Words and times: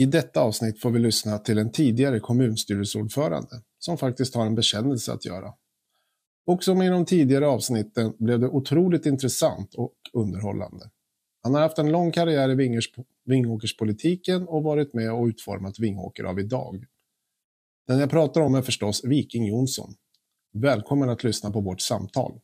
I 0.00 0.06
detta 0.06 0.40
avsnitt 0.40 0.80
får 0.80 0.90
vi 0.90 0.98
lyssna 0.98 1.38
till 1.38 1.58
en 1.58 1.72
tidigare 1.72 2.20
kommunstyrelseordförande 2.20 3.62
som 3.78 3.98
faktiskt 3.98 4.34
har 4.34 4.46
en 4.46 4.54
bekännelse 4.54 5.12
att 5.12 5.24
göra. 5.24 5.54
Och 6.46 6.64
som 6.64 6.82
i 6.82 6.88
de 6.88 7.04
tidigare 7.04 7.46
avsnitten 7.46 8.12
blev 8.18 8.40
det 8.40 8.48
otroligt 8.48 9.06
intressant 9.06 9.74
och 9.74 9.94
underhållande. 10.12 10.90
Han 11.42 11.54
har 11.54 11.60
haft 11.60 11.78
en 11.78 11.92
lång 11.92 12.12
karriär 12.12 12.50
i 12.50 12.54
Vingers, 12.54 12.90
Vingåkerspolitiken 13.24 14.48
och 14.48 14.62
varit 14.62 14.94
med 14.94 15.12
och 15.12 15.26
utformat 15.26 15.78
Vingåker 15.78 16.24
av 16.24 16.40
idag. 16.40 16.84
Den 17.86 17.98
jag 17.98 18.10
pratar 18.10 18.40
om 18.40 18.54
är 18.54 18.62
förstås 18.62 19.04
Viking 19.04 19.46
Jonsson. 19.46 19.94
Välkommen 20.52 21.10
att 21.10 21.24
lyssna 21.24 21.50
på 21.50 21.60
vårt 21.60 21.80
samtal. 21.80 22.40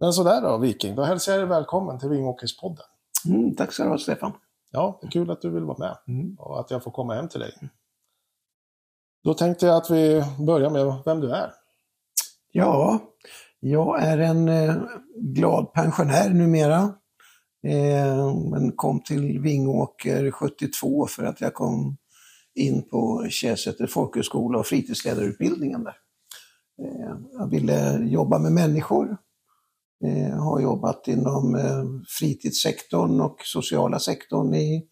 Men 0.00 0.12
sådär 0.12 0.40
då, 0.42 0.58
Viking. 0.58 0.94
Då 0.94 1.02
hälsar 1.02 1.32
jag 1.32 1.40
dig 1.40 1.48
välkommen 1.48 1.98
till 1.98 2.08
Vingåkerspodden. 2.08 2.84
Mm, 3.26 3.54
tack 3.54 3.72
så 3.72 3.92
du 3.92 3.98
Stefan. 3.98 4.32
Ja, 4.70 4.98
det 5.00 5.06
är 5.06 5.10
kul 5.10 5.30
att 5.30 5.40
du 5.40 5.50
vill 5.50 5.64
vara 5.64 5.78
med 5.78 5.98
mm. 6.08 6.36
och 6.38 6.60
att 6.60 6.70
jag 6.70 6.82
får 6.82 6.90
komma 6.90 7.14
hem 7.14 7.28
till 7.28 7.40
dig. 7.40 7.52
Då 9.24 9.34
tänkte 9.34 9.66
jag 9.66 9.76
att 9.76 9.90
vi 9.90 10.24
börjar 10.46 10.70
med 10.70 11.02
vem 11.04 11.20
du 11.20 11.30
är. 11.30 11.52
Ja, 12.52 13.00
jag 13.60 14.02
är 14.02 14.18
en 14.18 14.48
eh, 14.48 14.74
glad 15.16 15.72
pensionär 15.72 16.30
numera. 16.30 16.94
Eh, 17.66 18.34
men 18.50 18.72
kom 18.72 19.00
till 19.00 19.40
Vingåker 19.40 20.30
72 20.30 21.06
för 21.06 21.24
att 21.24 21.40
jag 21.40 21.54
kom 21.54 21.96
in 22.54 22.88
på 22.88 23.26
Käsäter 23.28 23.86
folkhögskola 23.86 24.58
och 24.58 24.66
fritidsledarutbildningen 24.66 25.84
där. 25.84 25.96
Eh, 26.82 27.16
jag 27.32 27.50
ville 27.50 27.98
jobba 27.98 28.38
med 28.38 28.52
människor 28.52 29.16
Eh, 30.04 30.38
har 30.38 30.60
jobbat 30.60 31.08
inom 31.08 31.54
eh, 31.54 31.84
fritidssektorn 32.08 33.20
och 33.20 33.40
sociala 33.44 33.98
sektorn 33.98 34.54
i, 34.54 34.86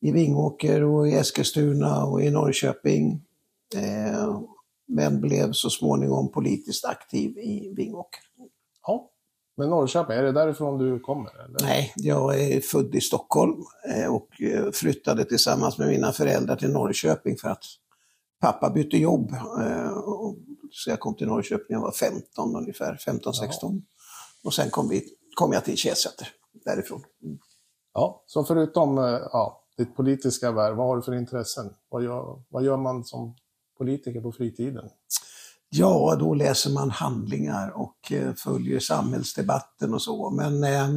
i 0.00 0.12
Vingåker 0.12 0.82
och 0.82 1.08
i 1.08 1.14
Eskilstuna 1.14 2.04
och 2.04 2.22
i 2.22 2.30
Norrköping. 2.30 3.22
Eh, 3.76 4.40
men 4.88 5.20
blev 5.20 5.52
så 5.52 5.70
småningom 5.70 6.32
politiskt 6.32 6.84
aktiv 6.84 7.38
i 7.38 7.74
Vingåker. 7.76 8.20
Ja, 8.86 9.10
men 9.56 9.70
Norrköping, 9.70 10.16
är 10.16 10.22
det 10.22 10.32
därifrån 10.32 10.78
du 10.78 11.00
kommer? 11.00 11.44
Eller? 11.44 11.58
Nej, 11.62 11.92
jag 11.96 12.40
är 12.40 12.60
född 12.60 12.94
i 12.94 13.00
Stockholm 13.00 13.62
och 14.10 14.28
flyttade 14.72 15.24
tillsammans 15.24 15.78
med 15.78 15.88
mina 15.88 16.12
föräldrar 16.12 16.56
till 16.56 16.70
Norrköping 16.70 17.36
för 17.36 17.48
att 17.48 17.64
pappa 18.40 18.70
bytte 18.70 18.96
jobb. 18.96 19.34
Så 20.70 20.90
jag 20.90 21.00
kom 21.00 21.14
till 21.16 21.26
Norrköping 21.26 21.66
när 21.68 21.76
jag 21.76 21.82
var 21.82 21.92
15 21.92 22.56
ungefär, 22.56 22.96
15-16. 23.06 23.82
Och 24.44 24.54
sen 24.54 24.70
kom, 24.70 24.88
vi, 24.88 25.08
kom 25.34 25.52
jag 25.52 25.64
till 25.64 25.76
Kjesäter 25.76 26.28
därifrån. 26.64 27.02
Mm. 27.22 27.38
Ja, 27.94 28.24
så 28.26 28.44
förutom 28.44 28.98
eh, 28.98 29.04
ja, 29.32 29.64
ditt 29.76 29.96
politiska 29.96 30.52
värv, 30.52 30.76
vad 30.76 30.86
har 30.86 30.96
du 30.96 31.02
för 31.02 31.14
intressen? 31.14 31.70
Vad 31.88 32.04
gör, 32.04 32.42
vad 32.48 32.64
gör 32.64 32.76
man 32.76 33.04
som 33.04 33.36
politiker 33.78 34.20
på 34.20 34.32
fritiden? 34.32 34.90
Ja, 35.68 36.16
då 36.20 36.34
läser 36.34 36.70
man 36.70 36.90
handlingar 36.90 37.70
och 37.70 38.12
eh, 38.12 38.34
följer 38.34 38.80
samhällsdebatten 38.80 39.94
och 39.94 40.02
så. 40.02 40.30
Men 40.30 40.64
eh, 40.64 40.88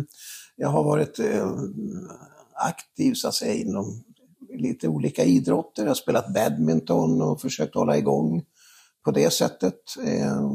jag 0.55 0.69
har 0.69 0.83
varit 0.83 1.19
eh, 1.19 1.51
aktiv 2.53 3.13
så 3.13 3.27
att 3.27 3.33
säga 3.33 3.53
inom 3.53 4.03
lite 4.49 4.87
olika 4.87 5.23
idrotter. 5.23 5.83
Jag 5.83 5.89
har 5.89 5.95
spelat 5.95 6.33
badminton 6.33 7.21
och 7.21 7.41
försökt 7.41 7.75
hålla 7.75 7.97
igång 7.97 8.45
på 9.05 9.11
det 9.11 9.33
sättet. 9.33 9.79
Eh, 10.05 10.51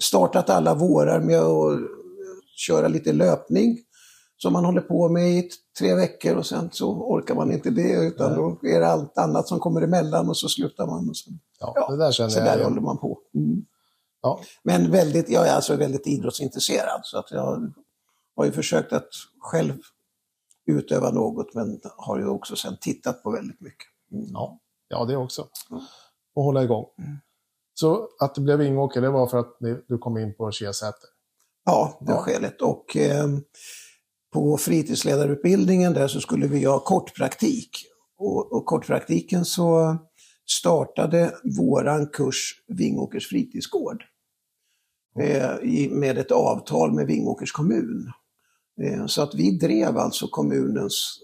startat 0.00 0.50
alla 0.50 0.74
vårar 0.74 1.20
med 1.20 1.40
att 1.40 1.80
köra 2.56 2.88
lite 2.88 3.12
löpning 3.12 3.78
som 4.36 4.52
man 4.52 4.64
håller 4.64 4.80
på 4.80 5.08
med 5.08 5.30
i 5.30 5.50
tre 5.78 5.94
veckor 5.94 6.36
och 6.36 6.46
sen 6.46 6.70
så 6.72 6.90
orkar 6.90 7.34
man 7.34 7.52
inte 7.52 7.70
det 7.70 8.06
utan 8.06 8.34
då 8.34 8.58
är 8.62 8.80
det 8.80 8.86
allt 8.86 9.18
annat 9.18 9.48
som 9.48 9.60
kommer 9.60 9.82
emellan 9.82 10.28
och 10.28 10.36
så 10.36 10.48
slutar 10.48 10.86
man. 10.86 11.08
Och 11.08 11.16
sen, 11.16 11.40
ja, 11.60 11.72
ja, 11.76 11.90
det 11.90 11.96
där 11.96 12.12
känner 12.12 12.30
så 12.30 12.38
jag 12.38 12.46
där 12.58 12.64
håller 12.64 12.80
man 12.80 12.98
på. 12.98 13.18
Mm. 13.34 13.64
Ja. 14.22 14.40
Men 14.62 14.90
väldigt, 14.90 15.28
jag 15.28 15.48
är 15.48 15.54
alltså 15.54 15.76
väldigt 15.76 16.06
idrottsintresserad 16.06 17.00
så 17.02 17.18
att 17.18 17.30
jag 17.30 17.72
har 18.36 18.44
ju 18.44 18.52
försökt 18.52 18.92
att 18.92 19.08
själv 19.40 19.74
utöva 20.66 21.10
något 21.10 21.54
men 21.54 21.80
har 21.96 22.18
ju 22.18 22.26
också 22.26 22.56
sen 22.56 22.76
tittat 22.80 23.22
på 23.22 23.30
väldigt 23.30 23.60
mycket. 23.60 23.86
Mm. 24.12 24.26
Ja. 24.32 24.58
ja, 24.88 25.04
det 25.04 25.16
också. 25.16 25.48
Mm. 25.70 25.82
Och 26.34 26.44
hålla 26.44 26.62
igång. 26.62 26.86
Mm. 26.98 27.16
Så 27.74 28.08
att 28.20 28.34
det 28.34 28.40
blev 28.40 28.58
Vingåker, 28.58 29.00
det 29.00 29.10
var 29.10 29.26
för 29.26 29.38
att 29.38 29.56
du 29.88 29.98
kom 29.98 30.18
in 30.18 30.34
på 30.34 30.50
Kiasäter? 30.50 31.08
Ja, 31.64 31.98
det 32.00 32.12
var 32.12 32.18
ja. 32.18 32.22
skälet. 32.22 32.62
Och 32.62 32.96
eh, 32.96 33.26
på 34.32 34.56
fritidsledarutbildningen 34.56 35.92
där 35.92 36.08
så 36.08 36.20
skulle 36.20 36.46
vi 36.46 36.64
ha 36.64 36.80
kortpraktik. 36.80 37.70
Och, 38.18 38.52
och 38.52 38.66
kortpraktiken 38.66 39.44
så 39.44 39.96
startade 40.50 41.34
våran 41.58 42.06
kurs 42.06 42.62
Vingåkers 42.68 43.28
fritidsgård. 43.28 44.04
Eh, 45.18 45.56
i, 45.62 45.88
med 45.92 46.18
ett 46.18 46.30
avtal 46.30 46.92
med 46.92 47.06
Vingåkers 47.06 47.52
kommun. 47.52 48.12
Eh, 48.82 49.06
så 49.06 49.22
att 49.22 49.34
vi 49.34 49.58
drev 49.58 49.98
alltså 49.98 50.28
kommunens 50.28 51.18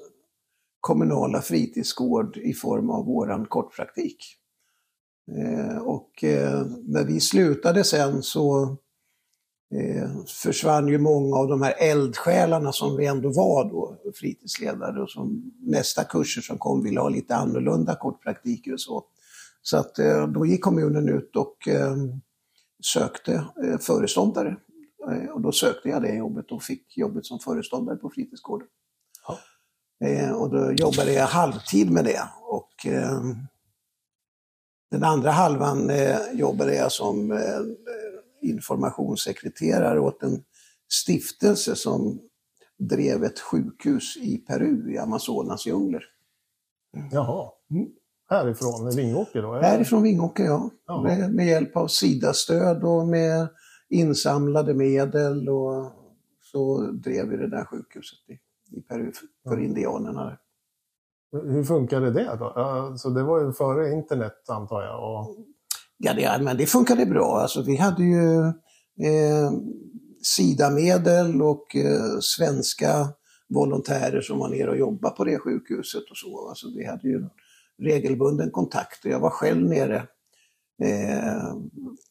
kommunala 0.80 1.42
fritidsgård 1.42 2.36
i 2.36 2.52
form 2.52 2.90
av 2.90 3.06
våran 3.06 3.46
kortpraktik. 3.46 4.37
Eh, 5.36 5.78
och 5.78 6.24
eh, 6.24 6.66
när 6.86 7.04
vi 7.04 7.20
slutade 7.20 7.84
sen 7.84 8.22
så 8.22 8.76
eh, 9.74 10.10
försvann 10.42 10.88
ju 10.88 10.98
många 10.98 11.36
av 11.36 11.48
de 11.48 11.62
här 11.62 11.74
eldsjälarna 11.78 12.72
som 12.72 12.96
vi 12.96 13.06
ändå 13.06 13.28
var 13.28 13.70
då, 13.70 13.98
fritidsledare 14.14 15.02
och 15.02 15.10
som 15.10 15.52
nästa 15.60 16.04
kurser 16.04 16.40
som 16.40 16.58
kom 16.58 16.82
ville 16.82 17.00
ha 17.00 17.08
lite 17.08 17.36
annorlunda 17.36 17.94
kortpraktiker 17.94 18.72
och 18.72 18.80
så. 18.80 19.04
Så 19.62 19.76
att 19.76 19.94
då 20.34 20.46
gick 20.46 20.60
kommunen 20.60 21.08
ut 21.08 21.36
och 21.36 21.56
sökte 22.84 23.44
föreståndare. 23.80 24.56
Och 25.32 25.40
då 25.40 25.52
sökte 25.52 25.88
jag 25.88 26.02
det 26.02 26.14
jobbet 26.14 26.52
och 26.52 26.62
fick 26.62 26.98
jobbet 26.98 27.26
som 27.26 27.38
föreståndare 27.38 27.96
på 27.96 28.10
fritidsgården. 28.10 28.68
Ja. 29.26 30.34
Och 30.34 30.50
då 30.50 30.72
jobbade 30.72 31.12
jag 31.12 31.26
halvtid 31.26 31.90
med 31.90 32.04
det. 32.04 32.22
Och 32.42 32.86
den 34.90 35.04
andra 35.04 35.30
halvan 35.30 35.90
eh, 35.90 36.18
jobbade 36.32 36.74
jag 36.74 36.92
som 36.92 37.32
eh, 37.32 37.38
informationssekreterare 38.42 40.00
åt 40.00 40.22
en 40.22 40.44
stiftelse 40.92 41.76
som 41.76 42.20
drev 42.78 43.24
ett 43.24 43.40
sjukhus 43.40 44.16
i 44.16 44.36
Peru, 44.36 44.92
i 44.92 44.98
Amazonas 44.98 45.66
djungler. 45.66 46.04
Jaha. 47.12 47.50
Mm. 47.70 47.88
Härifrån 48.30 48.96
Vingåker 48.96 49.42
då? 49.42 49.54
Eller? 49.54 49.68
Härifrån 49.68 50.02
Vingåker, 50.02 50.44
ja. 50.44 50.70
Med, 51.02 51.34
med, 51.34 51.46
hjälp 51.46 51.76
av 51.76 51.86
SIDA-stöd 51.86 52.84
och 52.84 53.08
med 53.08 53.48
insamlade 53.88 54.74
medel 54.74 55.48
och 55.48 55.92
så 56.42 56.80
drev 56.80 57.28
vi 57.28 57.36
det 57.36 57.48
där 57.48 57.64
sjukhuset 57.64 58.18
i, 58.28 58.32
i 58.76 58.80
Peru 58.80 59.12
för, 59.12 59.50
för 59.50 59.60
indianerna. 59.60 60.38
Hur 61.32 61.64
funkade 61.64 62.10
det 62.10 62.36
då? 62.38 62.44
Alltså, 62.44 63.10
det 63.10 63.22
var 63.22 63.40
ju 63.40 63.52
före 63.52 63.92
internet 63.92 64.48
antar 64.48 64.82
jag? 64.82 65.20
Och... 65.20 65.36
Ja, 65.96 66.14
det, 66.14 66.44
men 66.44 66.56
det 66.56 66.66
funkade 66.66 67.06
bra. 67.06 67.38
Alltså, 67.38 67.62
vi 67.62 67.76
hade 67.76 68.04
ju 68.04 68.38
eh, 69.06 69.52
SIDA-medel 70.22 71.42
och 71.42 71.76
eh, 71.76 72.18
svenska 72.20 73.08
volontärer 73.48 74.20
som 74.20 74.38
var 74.38 74.48
nere 74.48 74.70
och 74.70 74.78
jobbade 74.78 75.16
på 75.16 75.24
det 75.24 75.38
sjukhuset 75.38 76.10
och 76.10 76.16
så. 76.16 76.48
Alltså, 76.48 76.66
vi 76.76 76.86
hade 76.86 77.08
ju 77.08 77.28
regelbunden 77.82 78.50
kontakt 78.50 79.04
och 79.04 79.10
jag 79.10 79.20
var 79.20 79.30
själv 79.30 79.68
nere 79.68 79.96
eh, 80.82 81.54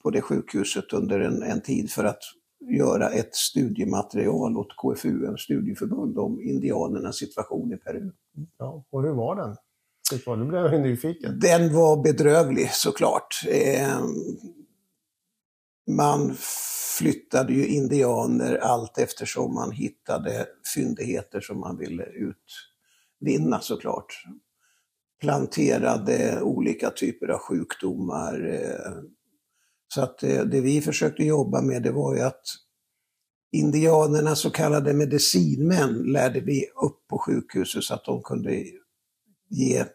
på 0.03 0.09
det 0.09 0.21
sjukhuset 0.21 0.93
under 0.93 1.19
en, 1.19 1.43
en 1.43 1.61
tid 1.61 1.91
för 1.91 2.03
att 2.03 2.21
göra 2.59 3.09
ett 3.09 3.35
studiematerial 3.35 4.57
åt 4.57 4.75
KFUM 4.77 5.37
studieförbund 5.37 6.17
om 6.17 6.41
indianernas 6.41 7.15
situation 7.15 7.73
i 7.73 7.77
Peru. 7.77 8.11
Ja, 8.57 8.85
och 8.89 9.03
hur 9.03 9.13
var 9.13 9.35
den? 9.35 9.55
Nu 10.25 10.45
blev 10.45 10.61
jag 10.61 10.81
nyfiken. 10.81 11.39
Den 11.39 11.73
var 11.73 12.03
bedrövlig 12.03 12.71
såklart. 12.71 13.41
Eh, 13.47 13.99
man 15.87 16.35
flyttade 16.97 17.53
ju 17.53 17.67
indianer 17.67 18.57
allt 18.57 18.97
eftersom 18.97 19.53
man 19.53 19.71
hittade 19.71 20.47
fyndigheter 20.75 21.41
som 21.41 21.59
man 21.59 21.77
ville 21.77 22.03
utvinna 22.03 23.59
såklart. 23.59 24.23
Planterade 25.21 26.41
olika 26.41 26.89
typer 26.89 27.27
av 27.27 27.39
sjukdomar, 27.39 28.49
eh, 28.49 28.91
så 29.87 30.01
att 30.01 30.23
eh, 30.23 30.41
det 30.41 30.61
vi 30.61 30.81
försökte 30.81 31.23
jobba 31.23 31.61
med 31.61 31.83
det 31.83 31.91
var 31.91 32.15
ju 32.15 32.21
att 32.21 32.43
indianernas 33.51 34.39
så 34.39 34.49
kallade 34.49 34.93
medicinmän 34.93 36.03
lärde 36.03 36.39
vi 36.39 36.65
upp 36.83 37.07
på 37.07 37.17
sjukhuset 37.17 37.83
så 37.83 37.93
att 37.93 38.05
de 38.05 38.23
kunde 38.23 38.63
ge 39.49 39.85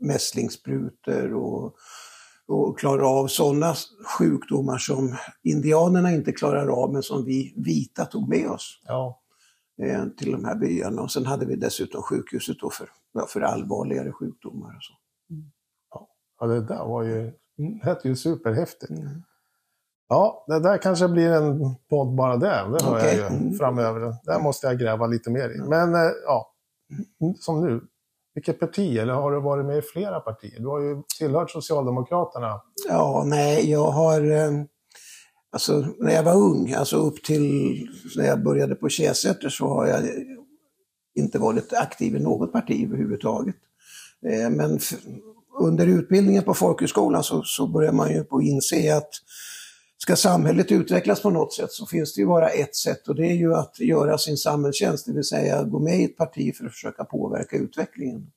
mässlingssprutor 0.00 1.34
och 1.34 1.76
och 2.46 2.78
klara 2.78 3.06
av 3.06 3.26
sådana 3.26 3.74
sjukdomar 4.18 4.78
som 4.78 5.16
indianerna 5.42 6.12
inte 6.12 6.32
klarar 6.32 6.68
av 6.68 6.92
men 6.92 7.02
som 7.02 7.24
vi 7.24 7.54
vita 7.56 8.04
tog 8.04 8.28
med 8.28 8.50
oss 8.50 8.80
Ja. 8.86 9.22
eh, 9.82 10.06
till 10.08 10.32
de 10.32 10.44
här 10.44 10.54
byarna. 10.54 11.02
Och 11.02 11.10
sen 11.12 11.26
hade 11.26 11.46
vi 11.46 11.56
dessutom 11.56 12.02
sjukhuset 12.02 12.58
då 12.60 12.70
för, 12.70 12.88
för 13.28 13.40
allvarligare 13.40 14.12
sjukdomar. 14.12 14.76
Och 14.76 14.82
så. 14.82 14.92
ja, 16.40 16.46
det 16.46 16.60
där 16.60 16.84
var 16.84 17.02
ju, 17.02 17.32
det 17.56 17.86
lät 17.86 18.04
ju 18.04 18.16
superhäftigt. 18.16 18.90
Mm. 18.90 19.22
Ja, 20.08 20.44
det 20.48 20.60
där 20.60 20.78
kanske 20.78 21.08
blir 21.08 21.30
en 21.30 21.74
podd 21.90 22.14
bara 22.14 22.36
det. 22.36 22.46
Det 22.46 22.84
hör 22.84 22.96
Okej. 22.98 23.16
jag 23.18 23.30
ju 23.32 23.36
Mm. 23.36 23.54
framöver. 23.54 24.14
Där 24.24 24.40
måste 24.42 24.66
jag 24.66 24.78
gräva 24.78 25.06
lite 25.06 25.30
mer 25.30 25.48
i. 25.50 25.58
Men 25.68 25.94
eh, 25.94 26.10
ja, 26.26 26.52
som 27.40 27.64
nu. 27.66 27.80
Vilket 28.34 28.60
parti, 28.60 28.96
eller 28.98 29.12
har 29.12 29.32
du 29.32 29.40
varit 29.40 29.66
med 29.66 29.78
i 29.78 29.82
flera 29.82 30.20
partier? 30.20 30.60
Du 30.60 30.66
har 30.66 30.80
ju 30.80 31.02
tillhört 31.18 31.50
Socialdemokraterna. 31.50 32.62
Ja, 32.88 33.22
nej, 33.26 33.70
jag 33.70 33.90
har... 33.90 34.30
eh, 34.30 34.50
Alltså, 35.54 35.86
när 35.98 36.12
jag 36.14 36.22
var 36.22 36.34
ung, 36.36 36.72
alltså 36.72 36.96
upp 36.96 37.22
till 37.24 37.86
när 38.16 38.24
jag 38.26 38.42
började 38.42 38.74
på 38.74 38.88
Käsäter 38.88 39.48
så 39.48 39.66
har 39.68 39.86
jag 39.86 40.02
inte 41.14 41.38
varit 41.38 41.72
aktiv 41.72 42.16
i 42.16 42.20
något 42.20 42.52
parti 42.52 42.84
överhuvudtaget. 42.86 43.54
Eh, 44.26 44.50
Men 44.50 44.78
under 45.58 45.86
utbildningen 45.86 46.42
på 46.42 46.54
folkhögskolan 46.54 47.22
så, 47.22 47.42
så 47.42 47.66
börjar 47.66 47.92
man 47.92 48.10
ju 48.10 48.24
på 48.24 48.42
inse 48.42 48.96
att 48.96 49.10
ska 49.98 50.16
samhället 50.16 50.72
utvecklas 50.72 51.22
på 51.22 51.30
något 51.30 51.52
sätt 51.52 51.72
så 51.72 51.86
finns 51.86 52.14
det 52.14 52.20
ju 52.20 52.26
bara 52.26 52.48
ett 52.48 52.76
sätt 52.76 53.08
och 53.08 53.14
det 53.14 53.26
är 53.26 53.34
ju 53.34 53.54
att 53.54 53.80
göra 53.80 54.18
sin 54.18 54.36
samhällstjänst, 54.36 55.06
det 55.06 55.12
vill 55.12 55.24
säga 55.24 55.62
gå 55.62 55.78
med 55.78 56.00
i 56.00 56.04
ett 56.04 56.16
parti 56.16 56.56
för 56.56 56.66
att 56.66 56.72
försöka 56.72 57.04
påverka 57.04 57.56
utvecklingen. 57.56 58.32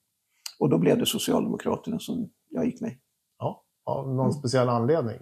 Och 0.59 0.69
då 0.69 0.77
blev 0.77 0.97
det 0.97 1.05
Socialdemokraterna 1.05 1.99
som 1.99 2.29
jag 2.49 2.65
gick 2.65 2.81
med. 2.81 2.95
Ja. 3.39 3.63
Av 3.85 4.05
Mm. 4.05 4.17
någon 4.17 4.33
speciell 4.33 4.69
anledning. 4.69 5.17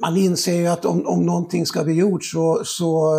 man 0.00 0.16
inser 0.16 0.54
ju 0.54 0.66
att 0.66 0.84
om, 0.84 1.06
om 1.06 1.26
någonting 1.26 1.66
ska 1.66 1.84
bli 1.84 1.94
gjort 1.94 2.24
så, 2.24 2.62
så, 2.64 3.14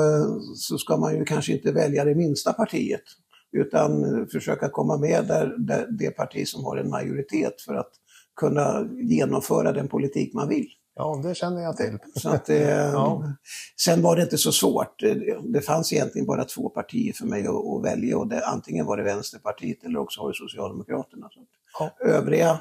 så 0.55 0.77
ska 0.77 0.97
man 0.97 1.15
ju 1.15 1.25
kanske 1.25 1.53
inte 1.53 1.71
välja 1.71 2.05
det 2.05 2.15
minsta 2.15 2.53
partiet. 2.53 3.03
Utan 3.51 4.27
försöka 4.31 4.69
komma 4.69 4.97
med 4.97 5.25
där, 5.27 5.55
där 5.57 5.87
det 5.99 6.11
parti 6.11 6.47
som 6.47 6.65
har 6.65 6.77
en 6.77 6.89
majoritet 6.89 7.61
för 7.61 7.75
att 7.75 7.91
kunna 8.35 8.87
genomföra 9.01 9.71
den 9.71 9.87
politik 9.87 10.33
man 10.33 10.49
vill. 10.49 10.67
Ja, 10.95 11.21
det 11.23 11.35
känner 11.35 11.61
jag 11.61 11.77
till. 11.77 11.97
Så 12.15 12.29
att, 12.29 12.49
eh, 12.49 12.59
Ja. 12.69 13.23
Sen 13.85 14.01
var 14.01 14.15
det 14.15 14.21
inte 14.21 14.37
så 14.37 14.51
svårt. 14.51 14.99
Det, 15.53 15.61
fanns 15.61 15.93
egentligen 15.93 16.25
bara 16.27 16.45
två 16.45 16.69
partier 16.69 17.13
för 17.13 17.25
mig 17.25 17.47
att, 17.47 17.55
att 17.55 17.83
välja 17.83 18.17
och 18.17 18.27
det, 18.27 18.45
antingen 18.45 18.85
var 18.85 18.97
det 18.97 19.03
Vänsterpartiet 19.03 19.83
eller 19.83 19.99
också 19.99 20.21
var 20.21 20.29
det 20.29 20.35
Socialdemokraterna. 20.35 21.29
Så 21.31 21.45
Ja. 21.79 21.91
Övriga 21.99 22.59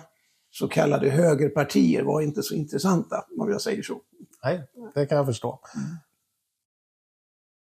så 0.50 0.68
kallade 0.68 1.10
högerpartier 1.10 2.02
var 2.02 2.20
inte 2.20 2.42
så 2.42 2.54
intressanta 2.54 3.24
om 3.38 3.50
jag 3.50 3.60
säger 3.60 3.82
så. 3.82 4.00
Nej, 4.44 4.62
det 4.94 5.06
kan 5.06 5.16
jag 5.16 5.26
förstå. 5.26 5.60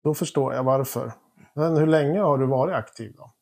Då 0.04 0.14
förstår 0.14 0.54
jag 0.54 0.64
varför. 0.64 1.12
Men 1.54 1.76
hur 1.76 1.86
länge 1.86 2.20
har 2.20 2.38
du 2.38 2.46
varit 2.46 2.74
aktiv 2.74 3.12
då? 3.16 3.32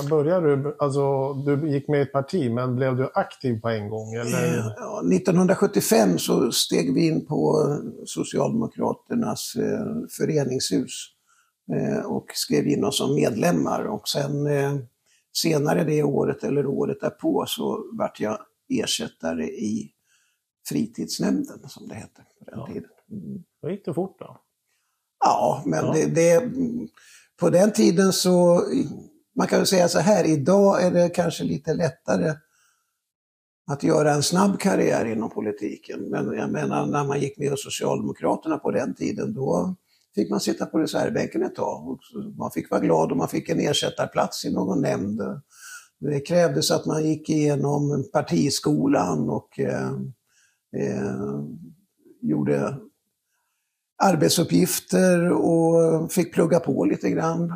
När 0.00 0.10
började 0.10 0.56
du? 0.56 0.76
Alltså, 0.78 1.32
du 1.34 1.70
gick 1.70 1.88
med 1.88 1.98
i 1.98 2.02
ett 2.02 2.12
parti, 2.12 2.50
men 2.50 2.76
blev 2.76 2.96
du 2.96 3.10
aktiv 3.14 3.60
på 3.60 3.68
en 3.68 3.88
gång? 3.88 4.14
Eller? 4.14 4.74
Ja, 4.76 5.00
1975 5.00 6.18
så 6.18 6.52
steg 6.52 6.94
vi 6.94 7.06
in 7.06 7.26
på 7.26 7.66
Socialdemokraternas 8.06 9.54
eh, 9.56 9.86
föreningshus 10.18 11.06
eh, 11.72 12.04
och 12.06 12.26
skrev 12.34 12.66
in 12.66 12.84
oss 12.84 12.98
som 12.98 13.14
medlemmar. 13.14 13.84
Och 13.84 14.08
sen 14.08 14.46
eh, 14.46 14.72
senare 15.32 15.84
det 15.84 16.02
året 16.02 16.44
eller 16.44 16.66
året 16.66 17.00
därpå 17.00 17.44
så 17.46 17.84
vart 17.92 18.20
jag 18.20 18.38
ersättare 18.68 19.44
i 19.44 19.92
fritidsnämnden 20.68 21.68
som 21.68 21.88
det 21.88 21.94
hette 21.94 22.22
på 22.38 22.44
den 22.50 22.58
Ja. 22.58 22.66
tiden. 22.66 22.90
Mm. 23.10 23.42
Då 23.62 23.70
gick 23.70 23.84
det 23.84 23.94
fort 23.94 24.16
då? 24.18 24.36
Ja, 25.24 25.62
men 25.66 25.84
Ja. 25.86 25.92
Det, 25.92 26.06
det, 26.06 26.50
på 27.42 27.50
den 27.50 27.72
tiden 27.72 28.12
så, 28.12 28.64
man 29.36 29.46
kan 29.46 29.58
väl 29.58 29.66
säga 29.66 29.88
så 29.88 29.98
här, 29.98 30.24
idag 30.24 30.82
är 30.82 30.90
det 30.90 31.08
kanske 31.08 31.44
lite 31.44 31.74
lättare 31.74 32.34
att 33.66 33.82
göra 33.82 34.14
en 34.14 34.22
snabb 34.22 34.60
karriär 34.60 35.04
inom 35.04 35.30
politiken. 35.30 36.00
Men 36.10 36.32
jag 36.32 36.50
menar, 36.50 36.86
när 36.86 37.04
man 37.04 37.20
gick 37.20 37.38
med 37.38 37.50
hos 37.50 37.64
Socialdemokraterna 37.64 38.58
på 38.58 38.70
den 38.70 38.94
tiden, 38.94 39.34
då 39.34 39.76
fick 40.14 40.30
man 40.30 40.40
sitta 40.40 40.66
på 40.66 40.78
reservbänken 40.78 41.42
ett 41.42 41.54
tag. 41.54 41.88
Och 41.88 42.00
man 42.38 42.50
fick 42.50 42.70
vara 42.70 42.80
glad 42.80 43.12
om 43.12 43.18
man 43.18 43.28
fick 43.28 43.48
en 43.48 43.60
ersättarplats 43.60 44.44
i 44.44 44.52
någon 44.52 44.80
nämnd. 44.80 45.20
Det 46.00 46.20
krävdes 46.20 46.70
att 46.70 46.86
man 46.86 47.04
gick 47.04 47.30
igenom 47.30 48.04
partiskolan 48.12 49.30
och 49.30 49.58
eh, 49.58 49.92
eh, 50.76 51.44
gjorde 52.22 52.76
arbetsuppgifter 54.02 55.32
och 55.32 56.12
fick 56.12 56.34
plugga 56.34 56.60
på 56.60 56.84
lite 56.84 57.10
grann. 57.10 57.52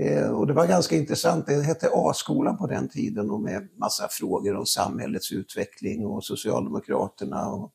Eh, 0.00 0.28
och 0.28 0.46
det 0.46 0.52
var 0.52 0.66
ganska 0.66 0.96
intressant, 0.96 1.46
det 1.46 1.62
hette 1.62 1.90
A-skolan 1.92 2.56
på 2.58 2.66
den 2.66 2.88
tiden 2.88 3.30
och 3.30 3.40
med 3.40 3.68
massa 3.78 4.08
frågor 4.10 4.56
om 4.56 4.66
samhällets 4.66 5.32
utveckling 5.32 6.06
och 6.06 6.24
Socialdemokraterna. 6.24 7.48
Och 7.48 7.72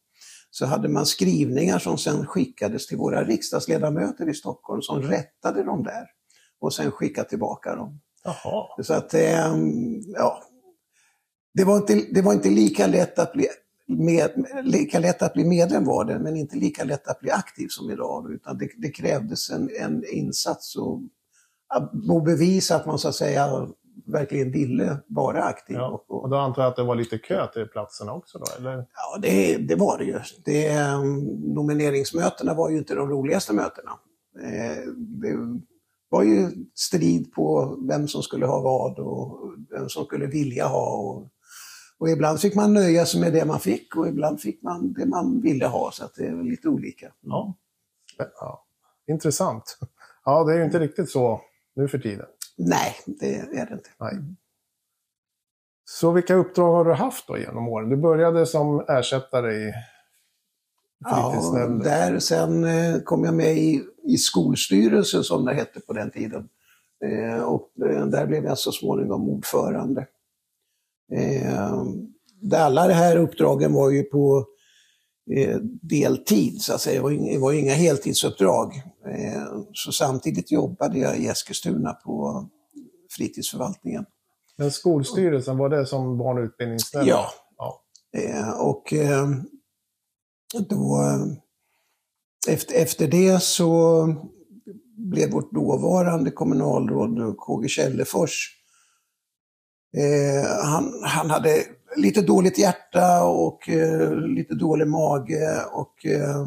så 0.52 0.66
hade 0.66 0.90
man 0.90 1.06
skrivningar 1.06 1.80
som 1.80 1.98
sen 1.98 2.26
skickades 2.26 2.88
till 2.88 2.98
våra 2.98 3.24
riksdagsledamöter 3.24 4.30
i 4.30 4.34
Stockholm 4.34 4.82
som 4.82 5.02
rättade 5.02 5.64
dem 5.64 5.84
där 5.84 6.06
och 6.60 6.74
sen 6.74 6.92
skickade 6.92 7.30
tillbaka 7.30 7.76
dem. 7.76 8.00
Jaha. 8.24 8.84
Så 8.84 8.94
att, 8.94 9.14
eh, 9.14 9.56
ja, 10.14 10.44
det 11.54 11.64
var, 11.64 11.78
inte, 11.78 12.06
det 12.12 12.22
var 12.22 12.34
inte 12.34 12.50
lika 12.50 12.88
lätt 12.88 13.20
att 13.20 13.34
bli 13.34 13.48
med, 13.90 14.46
lika 14.64 15.00
lätt 15.00 15.22
att 15.22 15.34
bli 15.34 15.46
medlem 15.46 15.86
var 15.86 16.06
det, 16.06 16.20
men 16.20 16.38
inte 16.38 16.58
lika 16.58 16.84
lätt 16.84 17.08
att 17.08 17.20
bli 17.20 17.32
aktiv 17.32 17.68
som 17.70 17.92
idag. 17.92 18.32
Utan 18.32 18.58
det, 18.58 18.70
det 18.78 18.90
krävdes 18.90 19.50
en, 19.50 19.70
en 19.82 20.04
insats 20.12 20.76
och, 20.76 21.02
och 22.10 22.24
bevisa 22.24 22.76
att 22.76 22.86
man 22.86 23.00
så 23.00 23.08
att 23.08 23.16
säga 23.16 23.68
verkligen 24.06 24.52
ville 24.52 24.98
vara 25.08 25.44
aktiv. 25.44 25.76
Ja. 25.76 26.04
Och, 26.08 26.30
då 26.30 26.36
antar 26.38 26.62
jag 26.62 26.70
att 26.70 26.76
det 26.76 26.84
var 26.84 26.96
lite 26.96 27.18
kö 27.18 27.48
till 27.48 27.66
platserna 27.66 28.14
också 28.14 28.38
då? 28.38 28.46
Eller? 28.58 28.78
ja, 28.78 29.20
det, 29.22 29.58
det 29.58 29.76
var 29.76 29.98
det 29.98 30.04
ju. 30.04 30.20
Det, 30.46 30.68
eh, 30.68 31.04
nomineringsmötena 31.56 32.54
var 32.54 32.70
ju 32.70 32.78
inte 32.78 32.96
de 32.96 33.10
roligaste 33.10 33.54
mötena. 33.54 33.92
Eh, 34.44 34.84
det 34.96 35.38
var 36.10 36.24
ju 36.24 36.50
strid 36.76 37.34
på 37.34 37.78
vem 37.90 38.08
som 38.08 38.24
skulle 38.24 38.46
ha 38.46 38.62
vad 38.62 39.00
och 39.00 39.54
vem 39.70 39.90
som 39.90 40.06
skulle 40.06 40.26
vilja 40.26 40.68
ha. 40.68 40.98
Och, 40.98 41.28
och 42.00 42.10
ibland 42.10 42.40
fick 42.40 42.56
man 42.56 42.74
nöja 42.74 43.06
sig 43.06 43.22
med 43.22 43.34
det 43.34 43.46
man 43.46 43.60
fick 43.60 43.96
och 43.96 44.08
ibland 44.08 44.42
fick 44.42 44.62
man 44.62 44.94
det 44.94 45.06
man 45.06 45.42
ville 45.42 45.66
ha. 45.68 45.92
Så 45.92 46.10
det 46.16 46.26
är 46.26 46.44
lite 46.44 46.68
olika. 46.70 47.12
Ja. 47.22 47.54
ja. 48.18 48.66
Intressant. 49.08 49.78
Ja, 50.26 50.44
det 50.44 50.54
är 50.54 50.58
ju 50.58 50.64
inte 50.66 50.80
riktigt 50.80 51.10
så 51.10 51.42
nu 51.76 51.88
för 51.88 52.00
tiden. 52.00 52.26
Nej, 52.58 52.96
det 53.06 53.36
är 53.36 53.66
det 53.66 53.74
inte. 53.74 53.90
Nej. 54.00 54.14
Så 55.86 56.12
vilka 56.12 56.36
uppdrag 56.36 56.74
har 56.74 56.86
du 56.86 56.94
haft 56.94 57.28
då 57.28 57.38
genom 57.38 57.68
åren? 57.68 57.90
Du 57.90 57.96
började 57.98 58.46
som 58.46 58.86
ersättare 58.88 59.54
i 59.54 59.74
Ja, 61.00 61.32
fritidsnämnden. 61.32 61.80
där 61.80 62.20
sen 62.20 62.64
eh, 62.64 63.00
kom 63.02 63.24
jag 63.24 63.34
med 63.34 63.58
i, 63.58 63.84
i 64.04 64.18
skolstyrelsen 64.18 65.24
som 65.24 65.46
det 65.46 65.54
hette 65.54 65.80
på 65.80 65.94
den 65.94 66.12
tiden. 66.12 66.50
Eh, 67.06 67.44
och 67.44 67.70
eh, 67.86 68.06
där 68.06 68.28
blev 68.28 68.44
jag 68.46 68.58
så 68.58 68.72
småningom 68.72 69.30
ordförande. 69.30 70.08
Eh, 71.16 71.74
alla 72.56 72.88
de 72.88 72.94
här 72.94 73.18
uppdragen 73.18 73.74
var 73.74 73.90
ju 73.90 74.04
på 74.04 74.46
eh, 75.36 75.58
deltid, 75.82 76.62
så 76.62 76.74
att 76.74 76.82
säga. 76.82 76.96
Det 76.96 77.04
var, 77.04 77.40
var 77.40 77.54
inga 77.54 77.74
heltidsuppdrag. 77.74 78.76
Eh, 79.06 79.44
så 79.74 79.92
samtidigt 79.92 80.52
jobbade 80.52 81.00
jag 81.00 81.18
i 81.18 81.28
Eskilstuna 81.28 81.94
på 81.94 82.46
fritidsförvaltningen. 83.18 84.06
Men 84.58 84.72
Skolstyrelsen, 84.72 85.58
var 85.58 85.70
det 85.70 85.86
som 85.86 86.18
barn 86.18 86.38
och 86.38 86.44
utbildningsnämnd? 86.44 87.10
Ja. 87.10 87.30
ja. 87.58 87.82
Eh, 88.18 88.50
och 88.50 88.94
eh, 88.94 89.30
då, 90.70 91.00
efter, 92.48 92.76
efter 92.76 93.08
det 93.08 93.44
så 93.44 94.06
blev 94.98 95.32
vårt 95.32 95.54
dåvarande 95.54 96.32
kommunalråd 96.32 97.38
KG 97.38 97.68
Källefors, 97.68 98.59
eh, 99.98 100.64
han, 100.64 100.94
han 101.04 101.30
hade 101.30 101.64
lite 101.96 102.22
dåligt 102.22 102.58
hjärta 102.58 103.24
och 103.24 103.70
eh, 103.70 104.16
lite 104.16 104.56
dålig 104.56 104.88
mage 104.88 105.64
och 105.72 106.06
eh, 106.06 106.42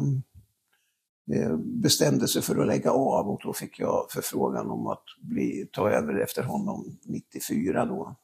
eh, 1.33 1.57
bestämde 1.57 2.27
sig 2.27 2.41
för 2.41 2.61
att 2.61 2.67
lägga 2.67 2.91
av 2.91 3.29
och 3.29 3.39
då 3.43 3.53
fick 3.53 3.79
jag 3.79 4.05
förfrågan 4.09 4.71
om 4.71 4.87
att 4.87 5.03
bli, 5.21 5.69
ta 5.71 5.89
över 5.89 6.19
efter 6.19 6.43
honom 6.43 6.97
94 7.05 7.85
då. 7.85 8.15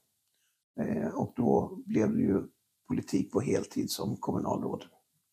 Eh, 0.80 1.08
och 1.08 1.34
då 1.36 1.80
blev 1.86 2.16
det 2.16 2.22
ju 2.22 2.44
politik 2.88 3.32
på 3.32 3.42
heltid 3.42 3.92
som 3.92 4.18
kommunalråd. 4.18 4.84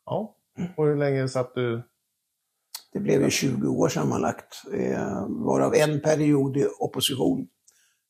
ja. 0.06 0.32
Och 0.76 0.86
hur 0.86 0.96
länge 0.96 1.28
satt 1.28 1.54
du? 1.54 1.82
Det 2.92 3.00
blev 3.00 3.22
ju 3.22 3.30
20 3.30 3.68
år 3.68 3.88
sammanlagt, 3.88 4.62
eh, 4.72 5.26
varav 5.28 5.74
en 5.74 6.00
period 6.00 6.56
i 6.56 6.66
opposition. 6.78 7.48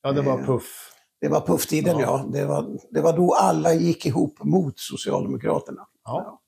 Ja, 0.02 0.12
det 0.12 0.22
var 0.22 0.38
Eh, 0.38 0.46
puff. 0.46 0.95
Det 1.20 1.28
var 1.28 1.40
pufftiden, 1.40 1.98
ja. 1.98 2.00
ja. 2.00 2.30
Det, 2.32 2.46
var, 2.46 2.78
det 2.90 3.00
var 3.00 3.16
då 3.16 3.34
alla 3.34 3.74
gick 3.74 4.06
ihop 4.06 4.44
mot 4.44 4.78
Socialdemokraterna. 4.78 5.86
Ja. 6.04 6.40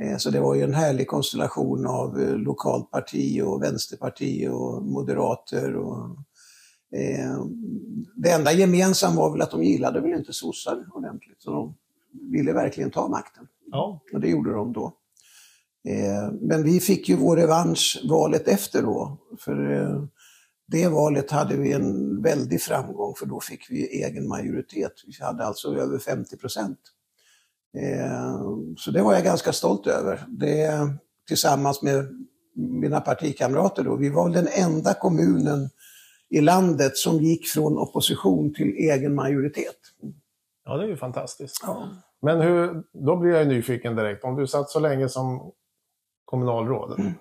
Eh, 0.00 0.16
så 0.16 0.30
det 0.30 0.40
var 0.40 0.54
ju 0.54 0.62
en 0.62 0.74
härlig 0.74 1.08
konstellation 1.08 1.86
av 1.86 2.20
eh, 2.20 2.36
lokalt 2.36 2.90
parti 2.90 3.42
och 3.44 3.62
vänsterparti 3.62 4.48
och 4.48 4.82
moderater. 4.82 5.76
Och, 5.76 6.16
eh, 6.98 7.44
det 8.16 8.30
enda 8.30 8.52
gemensamma 8.52 9.20
var 9.20 9.32
väl 9.32 9.42
att 9.42 9.50
de 9.50 9.64
gillade 9.64 10.00
väl 10.00 10.12
inte 10.12 10.32
sossar 10.32 10.86
ordentligt, 10.94 11.42
så 11.42 11.50
de 11.50 11.74
ville 12.32 12.52
verkligen 12.52 12.90
ta 12.90 13.08
makten. 13.08 13.46
Ja. 13.70 14.00
Och 14.12 14.20
det 14.20 14.28
gjorde 14.28 14.52
de 14.52 14.72
då. 14.72 14.92
Eh, 15.88 16.32
men 16.40 16.62
vi 16.62 16.80
fick 16.80 17.08
ju 17.08 17.16
vår 17.16 17.36
revansch 17.36 18.02
valet 18.08 18.48
efter 18.48 18.82
då. 18.82 19.18
För 19.38 19.72
eh, 19.72 20.04
det 20.72 20.88
valet 20.88 21.30
hade 21.30 21.56
vi 21.56 21.72
en 21.72 22.22
väldig 22.22 22.62
framgång 22.62 23.14
för 23.14 23.26
då 23.26 23.40
fick 23.40 23.70
vi 23.70 24.02
egen 24.04 24.28
majoritet. 24.28 24.92
Vi 25.06 25.24
hade 25.24 25.44
alltså 25.44 25.74
över 25.74 25.98
50 25.98 26.36
procent. 26.36 26.78
Eh, 27.78 28.40
så 28.76 28.90
det 28.90 29.02
var 29.02 29.14
jag 29.14 29.24
ganska 29.24 29.52
stolt 29.52 29.86
över. 29.86 30.24
Det, 30.28 30.70
tillsammans 31.28 31.82
med 31.82 32.26
mina 32.54 33.00
partikamrater 33.00 33.84
då. 33.84 33.96
Vi 33.96 34.08
var 34.08 34.30
den 34.30 34.48
enda 34.48 34.94
kommunen 34.94 35.68
i 36.30 36.40
landet 36.40 36.96
som 36.96 37.16
gick 37.16 37.46
från 37.46 37.78
opposition 37.78 38.54
till 38.54 38.68
egen 38.68 39.14
majoritet. 39.14 39.76
Ja, 40.64 40.76
det 40.76 40.84
är 40.84 40.88
ju 40.88 40.96
fantastiskt. 40.96 41.60
Ja. 41.62 41.88
Men 42.22 42.40
hur, 42.40 42.82
då 42.92 43.16
blir 43.16 43.30
jag 43.30 43.48
nyfiken 43.48 43.96
direkt. 43.96 44.24
Om 44.24 44.36
du 44.36 44.46
satt 44.46 44.70
så 44.70 44.80
länge 44.80 45.08
som 45.08 45.52
kommunalråd, 46.24 47.00
mm. 47.00 47.12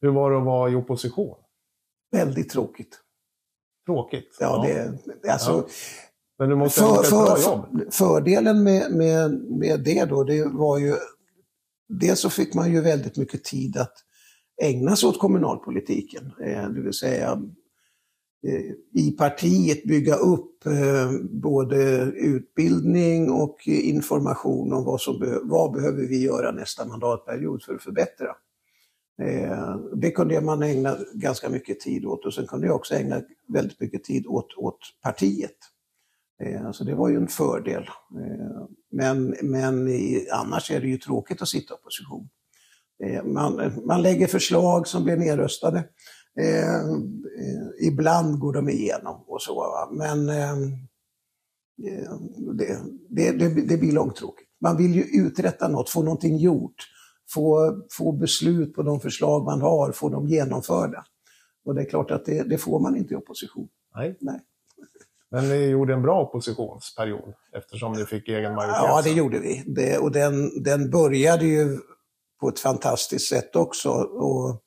hur 0.00 0.10
var 0.10 0.30
det 0.30 0.38
att 0.38 0.44
vara 0.44 0.70
i 0.70 0.74
opposition? 0.74 1.36
Väldigt 2.12 2.50
tråkigt. 2.50 3.00
Tråkigt? 3.86 4.36
Ja, 4.40 4.68
ja. 4.68 4.92
det 5.22 5.28
alltså... 5.28 5.50
Ja. 5.50 5.66
Men 6.38 6.48
du 6.48 6.56
måste 6.56 6.80
för, 6.80 7.02
ett 7.02 7.10
bra 7.10 7.38
jobb? 7.40 7.92
Fördelen 7.92 8.62
med, 8.62 8.92
med, 8.92 9.32
med 9.32 9.80
det 9.84 10.04
då, 10.04 10.24
det 10.24 10.44
var 10.44 10.78
ju... 10.78 10.94
Dels 11.88 12.20
så 12.20 12.30
fick 12.30 12.54
man 12.54 12.72
ju 12.72 12.80
väldigt 12.80 13.16
mycket 13.16 13.44
tid 13.44 13.76
att 13.76 13.94
ägna 14.62 14.96
sig 14.96 15.08
åt 15.08 15.18
kommunalpolitiken. 15.18 16.32
Eh, 16.40 16.68
det 16.68 16.80
vill 16.80 16.92
säga 16.92 17.42
Eh, 18.46 19.02
i 19.02 19.10
partiet 19.10 19.84
bygga 19.84 20.14
upp 20.14 20.66
eh, 20.66 21.12
både 21.30 22.02
utbildning 22.16 23.30
och 23.30 23.56
information 23.66 24.72
om 24.72 24.84
vad, 24.84 25.00
som 25.00 25.40
vad 25.42 25.72
behöver 25.72 26.06
vi 26.06 26.22
göra 26.22 26.52
nästa 26.52 26.84
mandatperiod 26.84 27.62
för 27.62 27.74
att 27.74 27.82
förbättra. 27.82 28.26
Eh, 29.20 29.76
det 29.94 30.10
kunde 30.10 30.40
man 30.40 30.62
ägna 30.62 30.96
ganska 31.14 31.48
mycket 31.48 31.80
tid 31.80 32.04
åt 32.04 32.24
och 32.26 32.34
sen 32.34 32.46
kunde 32.46 32.66
jag 32.66 32.76
också 32.76 32.94
ägna 32.94 33.22
väldigt 33.48 33.80
mycket 33.80 34.04
tid 34.04 34.26
åt, 34.26 34.54
åt 34.56 34.78
partiet. 35.02 35.56
Eh, 36.42 36.72
så 36.72 36.84
det 36.84 36.94
var 36.94 37.08
ju 37.08 37.16
en 37.16 37.28
fördel. 37.28 37.82
Eh, 38.16 38.66
men, 38.90 39.34
men 39.42 39.88
annars 40.32 40.70
är 40.70 40.80
det 40.80 40.86
ju 40.86 40.98
tråkigt 40.98 41.42
att 41.42 41.48
sitta 41.48 41.74
i 41.74 41.76
opposition. 41.76 42.28
Man, 43.24 43.72
man 43.84 44.02
lägger 44.02 44.26
förslag 44.26 44.86
som 44.86 45.04
blir 45.04 45.16
nedröstade. 45.16 45.84
Ibland 47.82 48.38
går 48.38 48.52
de 48.52 48.68
igenom 48.68 49.24
och 49.26 49.42
så. 49.42 49.88
Men 49.92 50.26
det, 52.56 52.78
det, 53.08 53.32
det, 53.32 53.48
det 53.48 53.76
blir 53.76 53.92
långtråkigt. 53.92 54.48
Man 54.60 54.76
vill 54.76 54.94
ju 54.94 55.02
uträtta 55.02 55.68
något, 55.68 55.90
få 55.90 56.02
någonting 56.02 56.36
gjort, 56.36 56.86
få, 57.34 57.76
få 57.90 58.12
beslut 58.12 58.74
på 58.74 58.82
de 58.82 59.00
förslag 59.00 59.44
man 59.44 59.60
har, 59.60 59.92
få 59.92 60.08
dem 60.08 60.26
genomförda. 60.26 61.04
Och 61.64 61.74
det 61.74 61.80
är 61.80 61.90
klart 61.90 62.10
att 62.10 62.24
det, 62.24 62.42
det 62.42 62.58
får 62.58 62.80
man 62.80 62.96
inte 62.96 63.14
i 63.14 63.16
opposition. 63.16 63.68
Nej. 63.94 64.16
Nej. 64.20 64.40
Men 65.30 65.48
ni 65.48 65.66
gjorde 65.66 65.92
en 65.92 66.02
bra 66.02 66.22
oppositionsperiod 66.22 67.34
eftersom 67.52 67.92
ni 67.92 68.04
fick 68.04 68.28
egen 68.28 68.54
majoritet. 68.54 68.82
Ja, 68.82 69.02
det 69.02 69.10
gjorde 69.10 69.38
vi. 69.38 69.64
Det, 69.66 69.98
och 69.98 70.12
den, 70.12 70.62
den 70.62 70.90
började 70.90 71.46
ju 71.46 71.78
på 72.40 72.48
ett 72.48 72.58
fantastiskt 72.58 73.28
sätt 73.28 73.56
också. 73.56 73.90
Och 73.90 74.62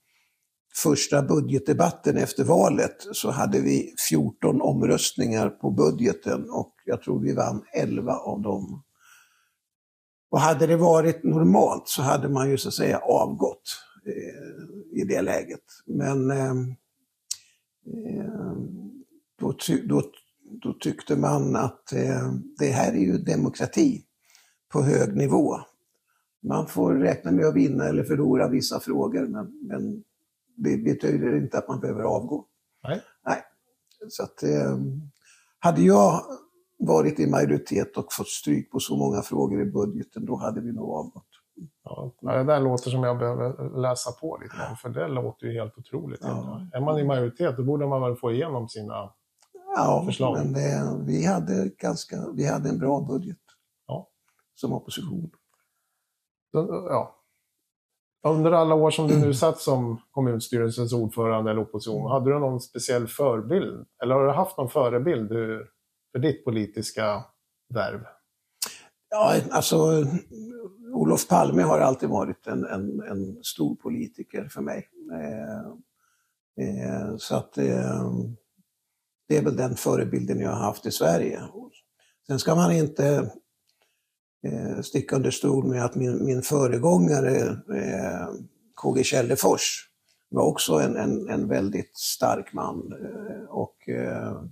första 0.76 1.22
budgetdebatten 1.22 2.18
efter 2.18 2.44
valet 2.44 2.96
så 3.12 3.32
hade 3.32 3.60
vi 3.60 3.94
14 4.10 4.62
omröstningar 4.62 5.50
på 5.50 5.72
budgeten 5.72 6.50
och 6.50 6.74
jag 6.86 7.02
tror 7.02 7.20
vi 7.20 7.34
vann 7.34 7.64
11 7.74 8.16
av 8.16 8.42
dem. 8.42 8.84
Och 10.34 10.40
hade 10.40 10.68
det 10.68 10.78
varit 10.78 11.24
normalt 11.24 11.88
så 11.88 12.02
hade 12.02 12.30
man 12.30 12.50
ju 12.50 12.58
så 12.58 12.68
att 12.68 12.74
säga 12.74 13.00
avgått 13.00 13.78
eh, 14.06 15.02
i 15.02 15.04
det 15.04 15.22
läget. 15.22 15.64
Men 15.86 16.32
eh, 16.32 16.52
eh 17.88 18.54
då, 19.40 19.56
då, 19.84 20.02
då, 20.62 20.74
tyckte 20.74 21.16
man 21.16 21.56
att 21.56 21.94
eh, 21.94 22.34
det 22.60 22.68
här 22.68 22.94
är 22.94 22.98
ju 22.98 23.18
demokrati 23.18 24.04
på 24.72 24.82
hög 24.82 25.16
nivå. 25.16 25.58
Man 26.44 26.68
får 26.68 26.94
räkna 26.94 27.32
med 27.32 27.46
att 27.46 27.56
vinna 27.56 27.86
eller 27.86 28.04
förlora 28.04 28.50
vissa 28.50 28.80
frågor, 28.80 29.28
men, 29.28 29.60
men 29.62 30.04
det 30.56 30.78
betyder 30.78 31.38
inte 31.38 31.58
att 31.58 31.68
man 31.68 31.80
behöver 31.80 32.04
avgå. 32.04 32.46
Nej. 32.84 33.02
Nej. 33.26 33.44
Så 34.10 34.24
att, 34.24 34.44
eh, 34.44 34.78
hade 35.60 35.82
jag 35.82 36.24
varit 36.86 37.20
i 37.20 37.28
majoritet 37.28 37.98
och 37.98 38.14
fått 38.14 38.28
stryk 38.28 38.72
på 38.72 38.80
så 38.80 38.98
många 38.98 39.22
frågor 39.22 39.62
i 39.62 39.66
budgeten, 39.66 40.26
då 40.26 40.36
hade 40.36 40.62
vi 40.62 40.72
nog 40.72 40.90
avgått. 40.90 41.28
Ja, 41.84 42.12
det 42.22 42.44
där 42.44 42.60
låter 42.60 42.90
som 42.90 43.04
jag 43.04 43.20
behöver 43.20 43.70
läsa 43.82 44.12
på 44.12 44.38
lite 44.42 44.56
mer, 44.56 44.76
för 44.76 44.90
det 44.90 45.08
låter 45.08 45.48
ju 45.48 45.54
helt 45.54 45.78
otroligt. 45.78 46.20
Ja. 46.22 46.68
Är 46.74 46.82
man 46.82 47.00
i 47.00 47.04
majoritet, 47.04 47.58
då 47.58 47.64
borde 47.64 47.88
man 47.88 48.02
väl 48.02 48.16
få 48.16 48.32
igenom 48.32 48.70
sina 48.70 49.14
ja, 49.76 50.04
förslag? 50.06 50.38
Ja, 50.38 50.44
men 50.44 50.54
det, 50.54 51.06
vi, 51.06 51.26
hade 51.26 51.70
ganska, 51.78 52.16
vi 52.36 52.48
hade 52.48 52.70
en 52.70 52.80
bra 52.80 53.02
budget 53.02 53.38
ja. 53.88 54.10
som 54.56 54.74
opposition. 54.74 55.32
Ja, 56.90 57.16
under 58.28 58.52
alla 58.52 58.76
år 58.76 58.92
som 58.92 59.08
du 59.08 59.20
nu 59.20 59.34
satt 59.34 59.60
som 59.60 60.02
kommunstyrelsens 60.12 60.94
ordförande 60.94 61.52
eller 61.52 61.62
opposition, 61.62 62.12
hade 62.12 62.34
du 62.34 62.40
någon 62.40 62.60
speciell 62.60 63.08
förebild? 63.08 63.86
Eller 64.04 64.16
har 64.16 64.26
du 64.26 64.32
haft 64.32 64.58
någon 64.58 64.70
förebild 64.70 65.32
för 66.14 66.20
ditt 66.20 66.46
politiska 66.46 67.24
värv? 67.74 68.00
Ja, 69.10 69.42
alltså 69.52 70.06
Olof 70.94 71.28
Palme 71.28 71.62
har 71.62 71.80
alltid 71.80 72.10
varit 72.10 72.48
en, 72.48 72.66
en, 72.66 73.02
en 73.02 73.44
stor 73.44 73.76
politiker 73.76 74.48
för 74.48 74.62
mig. 74.62 74.90
Eh, 75.14 75.66
eh, 76.68 77.16
så 77.18 77.36
att 77.36 77.58
eh, 77.58 78.12
det 79.28 79.38
är 79.38 79.44
väl 79.44 79.56
den 79.56 79.76
förebilden 79.76 80.40
jag 80.40 80.50
har 80.50 80.66
haft 80.66 80.86
i 80.86 80.92
Sverige. 80.92 81.42
Sen 82.28 82.40
ska 82.40 82.56
man 82.56 82.72
inte 82.72 83.32
eh, 84.48 84.82
sticka 84.82 85.16
under 85.16 85.32
stol 85.32 85.68
med 85.68 85.86
att 85.86 85.96
min, 85.96 86.26
min 86.26 86.42
föregångare 86.42 87.38
eh, 87.76 88.28
KG 88.76 89.04
Källefors 89.04 89.90
var 90.30 90.44
också 90.44 90.74
en, 90.74 90.98
en, 90.98 91.30
en 91.30 91.48
väldigt 91.48 91.98
stark 91.98 92.54
man 92.54 92.94
eh, 93.02 93.50
och 93.50 93.90
eh, 93.90 94.44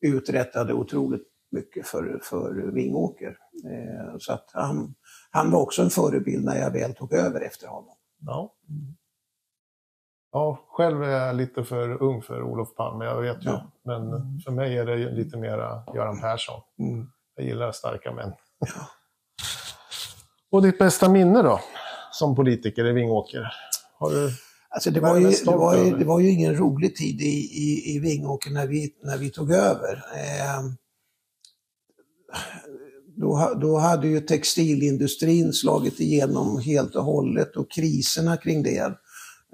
uträttade 0.00 0.72
otroligt 0.72 1.26
mycket 1.50 1.86
för, 1.86 2.20
för 2.22 2.72
Vingåker. 2.72 3.36
Eh, 3.64 4.16
så 4.18 4.32
att 4.32 4.50
han, 4.52 4.94
han 5.30 5.50
var 5.50 5.60
också 5.60 5.82
en 5.82 5.90
förebild 5.90 6.44
när 6.44 6.58
jag 6.58 6.70
väl 6.70 6.94
tog 6.94 7.12
över 7.12 7.40
efter 7.40 7.66
honom. 7.66 7.94
Ja. 8.20 8.54
Ja, 10.32 10.64
själv 10.68 11.02
är 11.02 11.08
jag 11.08 11.36
lite 11.36 11.64
för 11.64 12.02
ung 12.02 12.22
för 12.22 12.42
Olof 12.42 12.74
Palme, 12.74 13.04
jag 13.04 13.20
vet 13.20 13.44
ju. 13.44 13.50
Ja. 13.50 13.70
Men 13.84 14.10
för 14.44 14.50
mig 14.50 14.78
är 14.78 14.86
det 14.86 14.96
lite 14.96 15.36
mera 15.36 15.82
Göran 15.94 16.20
Persson. 16.20 16.60
Mm. 16.78 17.06
Jag 17.34 17.46
gillar 17.46 17.72
starka 17.72 18.12
män. 18.12 18.32
Ja. 18.58 18.86
Och 20.50 20.62
ditt 20.62 20.78
bästa 20.78 21.08
minne 21.08 21.42
då, 21.42 21.60
som 22.12 22.36
politiker 22.36 22.86
i 22.86 22.92
Vingåker? 22.92 23.52
Har 23.98 24.10
du 24.10 24.30
Alltså 24.74 24.90
det, 24.90 25.00
var 25.00 25.18
ju, 25.18 25.30
det, 25.30 25.56
var 25.56 25.84
ju, 25.84 25.96
det 25.96 26.04
var 26.04 26.20
ju 26.20 26.30
ingen 26.30 26.56
rolig 26.56 26.96
tid 26.96 27.20
i, 27.20 27.34
i, 27.38 27.94
i 27.94 27.98
Vingåker 27.98 28.50
när 28.50 28.66
vi, 28.66 28.94
när 29.04 29.18
vi 29.18 29.30
tog 29.30 29.52
över. 29.52 29.92
Eh, 29.94 30.62
då, 33.16 33.58
då 33.60 33.78
hade 33.78 34.08
ju 34.08 34.20
textilindustrin 34.20 35.52
slagit 35.52 36.00
igenom 36.00 36.60
helt 36.60 36.94
och 36.94 37.04
hållet 37.04 37.56
och 37.56 37.70
kriserna 37.70 38.36
kring 38.36 38.62
det. 38.62 38.94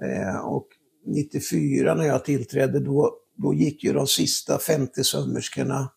Eh, 0.03 0.37
och 0.45 0.67
94 1.05 1.95
när 1.95 2.05
jag 2.05 2.25
tillträdde, 2.25 2.79
då, 2.79 3.13
då 3.37 3.53
gick 3.53 3.83
ju 3.83 3.93
de 3.93 4.07
sista 4.07 4.59
50 4.59 5.03
sömmerskorna 5.03 5.89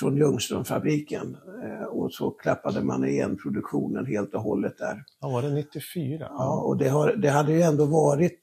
från 0.00 0.16
Ljungströmfabriken. 0.16 1.36
Eh, 1.64 1.84
och 1.84 2.12
så 2.12 2.30
klappade 2.30 2.82
man 2.82 3.04
igen 3.04 3.38
produktionen 3.42 4.06
helt 4.06 4.34
och 4.34 4.42
hållet 4.42 4.78
där. 4.78 5.04
Ja, 5.20 5.28
var 5.28 5.42
det 5.42 5.50
94? 5.50 6.26
Ja, 6.30 6.60
och 6.60 6.76
det, 6.76 6.88
har, 6.88 7.12
det 7.12 7.28
hade 7.28 7.52
ju 7.52 7.62
ändå 7.62 7.84
varit 7.84 8.40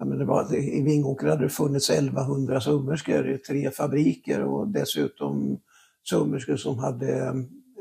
Ja, 0.00 0.06
men 0.06 0.18
det 0.18 0.24
var, 0.24 0.54
I 0.54 0.82
Vingåker 0.82 1.26
hade 1.26 1.42
det 1.42 1.48
funnits 1.48 1.90
1100 1.90 2.60
sömmerskor 2.60 3.30
i 3.30 3.38
tre 3.38 3.70
fabriker 3.70 4.44
och 4.44 4.68
dessutom 4.68 5.60
sömmerskor 6.10 6.56
som 6.56 6.78
hade 6.78 7.18
eh, 7.18 7.34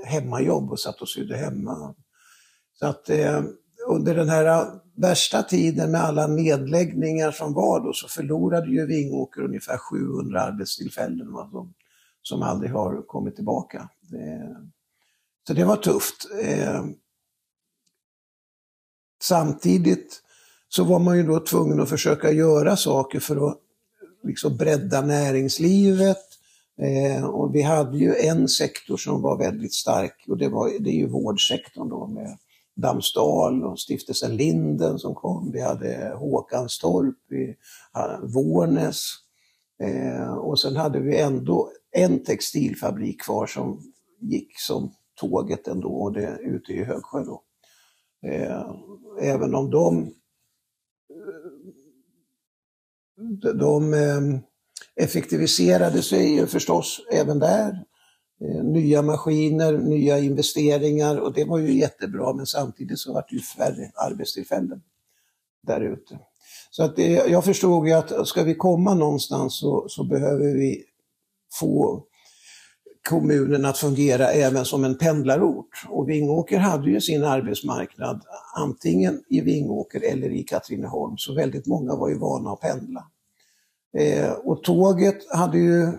hemmajobb 0.06 0.72
och 0.72 0.80
satt 0.80 1.02
och 1.02 1.10
sydde 1.10 1.38
hemma. 1.38 1.96
Så 2.74 2.88
att 2.88 3.10
eh, 3.10 3.42
under 3.88 4.16
den 4.16 4.30
här 4.30 4.66
värsta 4.96 5.44
tiden 5.44 5.92
med 5.92 6.02
alla 6.02 6.28
nedläggningar 6.28 7.32
som 7.32 7.54
var 7.54 7.80
då 7.80 7.94
så 7.94 8.08
förlorade 8.08 8.72
ju 8.72 8.86
Vingåker 8.86 9.42
ungefär 9.42 9.78
700 9.78 10.42
arbetstillfällen. 10.42 11.36
Alltså 11.36 11.68
som 12.22 12.42
aldrig 12.42 12.72
har 12.72 13.08
kommit 13.08 13.36
tillbaka. 13.36 13.90
Det, 14.02 14.56
så 15.48 15.54
det 15.54 15.64
var 15.64 15.76
tufft. 15.76 16.28
Eh, 16.44 16.86
samtidigt 19.22 20.22
så 20.70 20.84
var 20.84 21.00
man 21.00 21.18
ju 21.18 21.24
då 21.24 21.40
tvungen 21.40 21.82
att 21.82 21.90
försöka 21.90 22.32
göra 22.32 22.76
saker 22.76 23.20
för 23.20 23.50
att 23.50 23.58
liksom 24.24 24.58
bredda 24.58 25.02
näringslivet. 25.02 26.18
Eh, 26.82 27.26
och 27.26 27.56
vi 27.56 27.62
hade 27.62 27.98
ju 27.98 28.16
en 28.16 28.48
sektor 28.48 28.98
som 28.98 29.22
var 29.22 29.38
väldigt 29.38 29.74
stark 29.74 30.26
och 30.28 30.38
det, 30.38 30.50
var, 30.50 30.72
det 30.80 30.90
är 30.90 30.96
ju 30.96 31.08
vårdsektorn 31.08 31.90
då 31.90 32.08
med 32.08 32.38
Damsdal 32.76 33.64
och 33.64 33.80
stiftelsen 33.80 34.38
Linden 34.38 35.00
som 35.00 35.16
kom. 35.16 35.52
Vi 35.52 35.62
hade 35.62 36.14
Håkanstorp, 36.16 37.16
vi 37.30 37.56
hade 37.92 38.14
eh, 38.14 38.20
Vårnäs 38.20 39.06
eh, 39.84 40.34
och 40.34 40.60
sen 40.60 40.76
hade 40.76 41.00
vi 41.00 41.18
ändå 41.18 41.72
en 41.92 42.24
textilfabrik 42.24 43.22
kvar 43.22 43.48
som 43.48 43.94
gick 44.20 44.60
som 44.60 44.94
tåget 45.16 45.68
ändå 45.68 45.90
och 45.90 46.14
det 46.14 46.38
ute 46.42 46.74
i 46.74 46.84
Högsjö. 46.84 47.24
Då. 47.24 47.44
Eh, 48.28 48.76
även 49.22 49.56
om 49.56 49.72
de, 49.72 50.14
eh, 53.44 53.54
de 53.54 53.94
eh, 53.94 54.22
effektiviserade 54.96 56.02
sig 56.02 56.36
ju 56.36 56.48
förstås 56.48 57.02
även 57.12 57.40
där. 57.40 57.86
Eh, 58.42 58.64
nya 58.64 59.02
maskiner, 59.02 59.78
nya 59.78 60.20
investeringar 60.20 61.18
och 61.18 61.34
det 61.34 61.46
var 61.46 61.58
ju 61.58 61.74
jättebra 61.74 62.34
men 62.34 62.46
samtidigt 62.46 63.00
så 63.00 63.14
var 63.14 63.26
det 63.30 63.36
ju 63.36 63.42
färre 63.42 63.92
arbetstillfällen 63.96 64.82
där 65.62 65.82
ute. 65.82 66.20
Så 66.72 66.84
att 66.84 66.96
det, 66.96 67.08
jag 67.12 67.46
förstod 67.46 67.88
ju 67.88 67.94
att 67.94 68.28
ska 68.28 68.44
vi 68.44 68.56
komma 68.56 68.94
någonstans 68.94 69.60
så, 69.60 69.86
så 69.90 70.04
behöver 70.04 70.54
vi 70.54 70.84
få 71.54 72.04
kommunen 73.10 73.66
att 73.66 73.78
fungera 73.78 74.28
även 74.28 74.66
som 74.66 74.84
en 74.84 74.98
pendlarort. 74.98 75.86
Och 75.90 76.10
Vingåker 76.10 76.58
hade 76.58 76.90
ju 76.90 77.02
sin 77.02 77.24
arbetsmarknad 77.24 78.22
antingen 78.56 79.24
i 79.30 79.42
Vingåker 79.42 80.02
eller 80.02 80.30
i 80.30 80.44
Katrineholm, 80.44 81.18
så 81.18 81.34
väldigt 81.34 81.66
många 81.66 81.96
var 81.96 82.10
ju 82.10 82.18
vana 82.18 82.52
att 82.52 82.62
pendla. 82.62 83.06
Eh, 83.98 84.32
och 84.32 84.64
tåget 84.64 85.18
hade 85.34 85.58
ju 85.58 85.92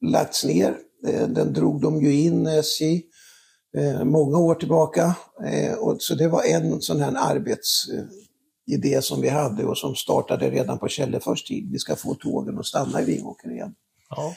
lagts 0.00 0.44
ner. 0.44 0.76
Eh, 1.06 1.28
den 1.28 1.52
drog 1.52 1.80
de 1.80 2.02
ju 2.02 2.20
in, 2.20 2.46
SJ, 2.46 3.02
eh, 3.76 4.04
många 4.04 4.38
år 4.38 4.54
tillbaka. 4.54 5.14
Eh, 5.44 5.74
och, 5.74 5.96
så 6.02 6.14
det 6.14 6.28
var 6.28 6.42
en 6.42 6.80
sån 6.80 7.00
här 7.00 7.14
arbetsidé 7.16 8.94
eh, 8.94 9.00
som 9.00 9.20
vi 9.20 9.28
hade 9.28 9.64
och 9.64 9.78
som 9.78 9.94
startade 9.94 10.50
redan 10.50 10.78
på 10.78 10.88
Källefors 10.88 11.44
tid. 11.44 11.68
Vi 11.72 11.78
ska 11.78 11.96
få 11.96 12.14
tågen 12.14 12.58
att 12.58 12.66
stanna 12.66 13.02
i 13.02 13.04
Vingåker 13.04 13.50
igen. 13.50 13.74
Ja. 14.10 14.34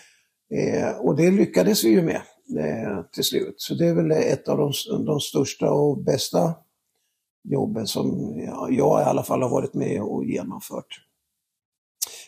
Eh, 0.55 0.97
och 0.97 1.15
det 1.15 1.31
lyckades 1.31 1.83
vi 1.83 1.89
ju 1.89 2.01
med 2.01 2.21
eh, 2.57 3.03
till 3.11 3.23
slut. 3.23 3.55
Så 3.57 3.73
det 3.73 3.87
är 3.87 3.93
väl 3.93 4.11
ett 4.11 4.47
av 4.47 4.57
de, 4.57 4.73
de 5.05 5.19
största 5.19 5.71
och 5.71 6.03
bästa 6.03 6.55
jobben 7.43 7.87
som 7.87 8.35
ja, 8.45 8.67
jag 8.69 9.01
i 9.01 9.03
alla 9.03 9.23
fall 9.23 9.41
har 9.41 9.49
varit 9.49 9.73
med 9.73 10.01
och 10.01 10.25
genomfört. 10.25 11.01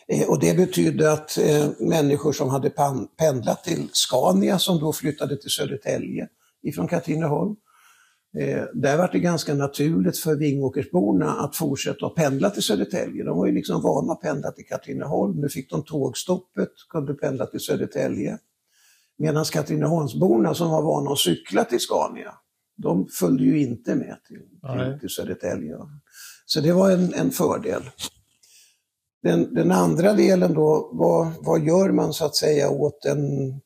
Eh, 0.08 0.28
och 0.28 0.40
det 0.40 0.56
betydde 0.56 1.12
att 1.12 1.38
eh, 1.38 1.68
människor 1.78 2.32
som 2.32 2.48
hade 2.48 2.70
pendlat 3.18 3.64
till 3.64 3.88
Scania 3.92 4.58
som 4.58 4.78
då 4.80 4.92
flyttade 4.92 5.36
till 5.36 5.50
Södertälje 5.50 6.28
ifrån 6.62 6.88
Katrineholm, 6.88 7.56
Eh, 8.38 8.64
där 8.74 8.98
var 8.98 9.08
det 9.12 9.18
ganska 9.18 9.54
naturligt 9.54 10.18
för 10.18 10.36
Vingåkersborna 10.36 11.30
att 11.30 11.56
fortsätta 11.56 12.06
att 12.06 12.14
pendla 12.14 12.50
till 12.50 12.62
Södertälje. 12.62 13.24
De 13.24 13.38
var 13.38 13.46
ju 13.46 13.52
liksom 13.52 13.82
vana 13.82 14.12
att 14.12 14.20
pendla 14.20 14.50
till 14.50 14.66
Katrineholm. 14.66 15.40
Nu 15.40 15.48
fick 15.48 15.70
de 15.70 15.82
tågstoppet, 15.82 16.70
kunde 16.88 17.14
pendla 17.14 17.46
till 17.46 17.60
Södertälje. 17.60 18.38
Medan 19.18 19.44
Katrineholmsborna 19.44 20.54
som 20.54 20.70
var 20.70 20.82
vana 20.82 21.10
att 21.10 21.18
cykla 21.18 21.64
till 21.64 21.80
Scania, 21.80 22.34
de 22.76 23.06
följde 23.06 23.44
ju 23.44 23.60
inte 23.60 23.94
med 23.94 24.16
till, 24.28 24.38
till, 24.38 25.00
till 25.00 25.08
Södertälje. 25.08 25.76
Så 26.46 26.60
det 26.60 26.72
var 26.72 26.90
en, 26.90 27.14
en 27.14 27.30
fördel. 27.30 27.82
Den, 29.22 29.54
den, 29.54 29.72
andra 29.72 30.12
delen 30.12 30.54
då, 30.54 30.90
vad, 30.92 31.32
vad 31.40 31.64
gör 31.64 31.90
man 31.90 32.12
så 32.12 32.24
att 32.24 32.36
säga 32.36 32.70
åt 32.70 33.04
en 33.04 33.60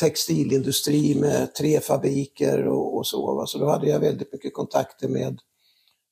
textilindustri 0.00 1.20
med 1.20 1.54
tre 1.54 1.80
fabriker 1.80 2.66
och, 2.66 2.91
och 3.02 3.06
så. 3.06 3.34
Va? 3.34 3.46
Så 3.46 3.58
då 3.58 3.70
hade 3.70 3.88
jag 3.88 4.00
väldigt 4.00 4.32
mycket 4.32 4.54
kontakter 4.54 5.08
med 5.08 5.38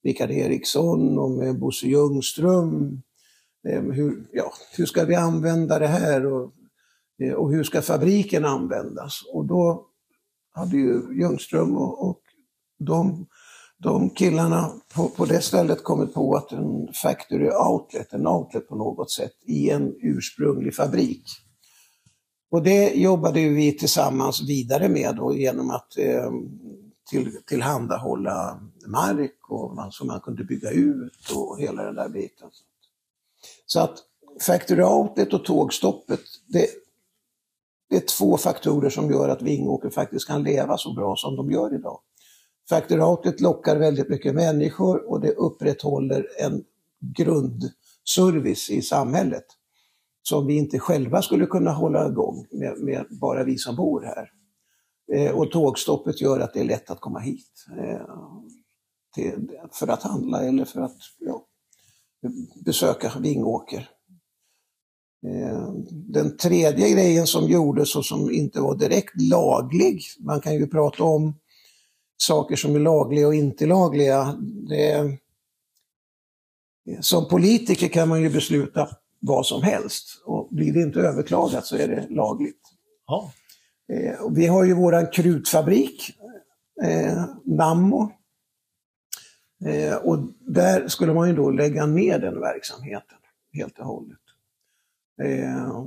Mikael 0.05 0.31
Eriksson 0.31 1.19
och 1.19 1.31
med 1.31 1.59
Bosse 1.59 1.87
Ljungström. 1.87 3.03
Eh, 3.69 3.83
hur, 3.83 4.29
ja, 4.33 4.53
hur 4.77 4.87
ska 4.87 5.05
vi 5.05 5.15
använda 5.15 5.79
det 5.79 5.87
här 5.87 6.27
och, 6.27 6.53
eh, 7.23 7.33
och 7.33 7.51
hur 7.53 7.65
ska 7.65 7.83
fabriken 7.83 8.45
användas? 8.45 9.21
Och 9.33 9.47
då 9.47 9.87
hade 10.53 10.77
ju 10.77 11.21
Ljungström 11.21 11.77
och, 11.77 12.09
och 12.09 12.21
de, 12.79 13.27
de 13.79 14.11
killarna 14.11 14.73
på, 14.95 15.09
på 15.09 15.25
det 15.25 15.41
stället 15.41 15.85
kommit 15.85 16.15
på 16.15 16.35
att 16.35 16.53
en 16.53 16.89
factory 17.03 17.51
outlet, 17.51 18.13
en 18.13 18.27
outlet 18.27 18.69
på 18.69 18.77
något 18.77 19.11
sätt, 19.11 19.33
i 19.47 19.71
en 19.71 19.95
ursprunglig 20.03 20.75
fabrik 20.75 21.25
och 22.51 22.63
det 22.63 22.95
jobbade 22.95 23.49
vi 23.49 23.73
tillsammans 23.73 24.49
vidare 24.49 24.89
med 24.89 25.17
då, 25.17 25.35
genom 25.35 25.71
att 25.71 25.99
eh, 25.99 26.31
till, 27.11 27.43
tillhandahålla 27.47 28.61
mark 28.87 29.37
och 29.49 29.75
man, 29.75 29.93
som 29.93 30.07
man 30.07 30.21
kunde 30.21 30.45
bygga 30.45 30.71
ut 30.71 31.31
och 31.35 31.61
hela 31.61 31.85
den 31.85 31.95
där 31.95 32.09
biten. 32.09 32.51
Så 33.67 33.81
att 33.81 33.99
Factory 34.47 34.83
Outlet 34.83 35.33
och 35.33 35.45
tågstoppet, 35.45 36.21
det, 36.47 36.67
det 37.89 37.97
är 37.97 38.19
två 38.19 38.37
faktorer 38.37 38.91
som 38.91 39.11
gör 39.11 39.29
att 39.29 39.43
Vingåker 39.43 39.91
faktiskt 39.91 40.27
kan 40.27 40.43
leva 40.43 40.77
så 40.79 40.95
bra 40.95 41.17
som 41.17 41.37
de 41.37 41.51
gör 41.51 41.75
idag. 41.75 42.01
Factory 42.69 43.01
Outlet 43.01 43.41
lockar 43.41 43.77
väldigt 43.77 44.09
mycket 44.09 44.35
människor 44.35 45.11
och 45.11 45.21
det 45.21 45.33
upprätthåller 45.33 46.27
en 46.39 46.65
grundservice 47.01 48.71
i 48.71 48.83
samhället 48.83 49.45
som 50.23 50.47
vi 50.47 50.57
inte 50.57 50.79
själva 50.79 51.23
skulle 51.23 51.47
kunna 51.47 51.71
hålla 51.71 52.09
igång 52.09 52.47
med, 52.51 52.79
med 52.79 53.07
bara 53.11 53.45
vi 53.45 53.59
som 53.59 53.77
bor 53.77 54.03
här. 54.03 54.33
Eh, 55.15 55.31
och 55.31 55.51
tågstoppet 55.51 56.21
gör 56.21 56.41
att 56.41 56.55
det 56.55 56.61
är 56.61 56.65
lätt 56.65 56.91
att 56.91 57.01
komma 57.01 57.19
hit 57.19 57.67
eh, 57.79 58.07
till, 59.15 59.51
för 59.73 59.89
att 59.89 60.03
handla 60.03 60.43
eller 60.43 60.65
för 60.65 60.81
att 60.81 60.97
ja, 61.19 61.47
besöka 62.65 63.13
Vingåker. 63.21 63.89
Eh, 65.27 65.73
den 65.91 66.37
tredje 66.37 66.91
grejen 66.91 67.27
som 67.27 67.49
gjordes 67.49 67.97
och 67.97 68.05
som 68.05 68.31
inte 68.31 68.61
var 68.61 68.77
direkt 68.77 69.21
laglig, 69.21 70.03
man 70.19 70.41
kan 70.41 70.55
ju 70.55 70.67
prata 70.67 71.05
om 71.05 71.35
saker 72.17 72.57
som 72.57 72.75
är 72.75 72.81
lagliga 72.81 73.27
och 73.27 73.35
inte 73.35 73.67
lagliga. 73.67 74.37
Det, 74.69 75.19
som 77.01 77.29
politiker 77.29 77.89
kan 77.89 78.09
man 78.09 78.23
ju 78.23 78.31
besluta 78.31 78.89
vad 79.19 79.47
som 79.47 79.63
helst. 79.63 80.23
Och 80.25 80.49
blir 80.51 80.73
det 80.73 80.83
inte 80.83 81.01
överklagat 81.01 81.67
så 81.67 81.77
är 81.77 81.89
det 81.89 82.07
lagligt. 82.11 82.61
Ja. 83.07 83.33
Eh, 83.91 84.31
vi 84.31 84.47
har 84.47 84.65
ju 84.65 84.75
våran 84.75 85.07
krutfabrik, 85.07 86.19
eh, 86.83 87.25
Nammo. 87.45 88.13
Eh, 89.65 89.97
och 89.97 90.19
där 90.41 90.89
skulle 90.89 91.15
man 91.15 91.29
ju 91.29 91.35
då 91.35 91.51
lägga 91.51 91.87
ner 91.87 92.19
den 92.19 92.41
verksamheten 92.41 93.19
helt 93.53 93.79
och 93.79 93.87
hållet. 93.87 94.19
Eh, 95.23 95.85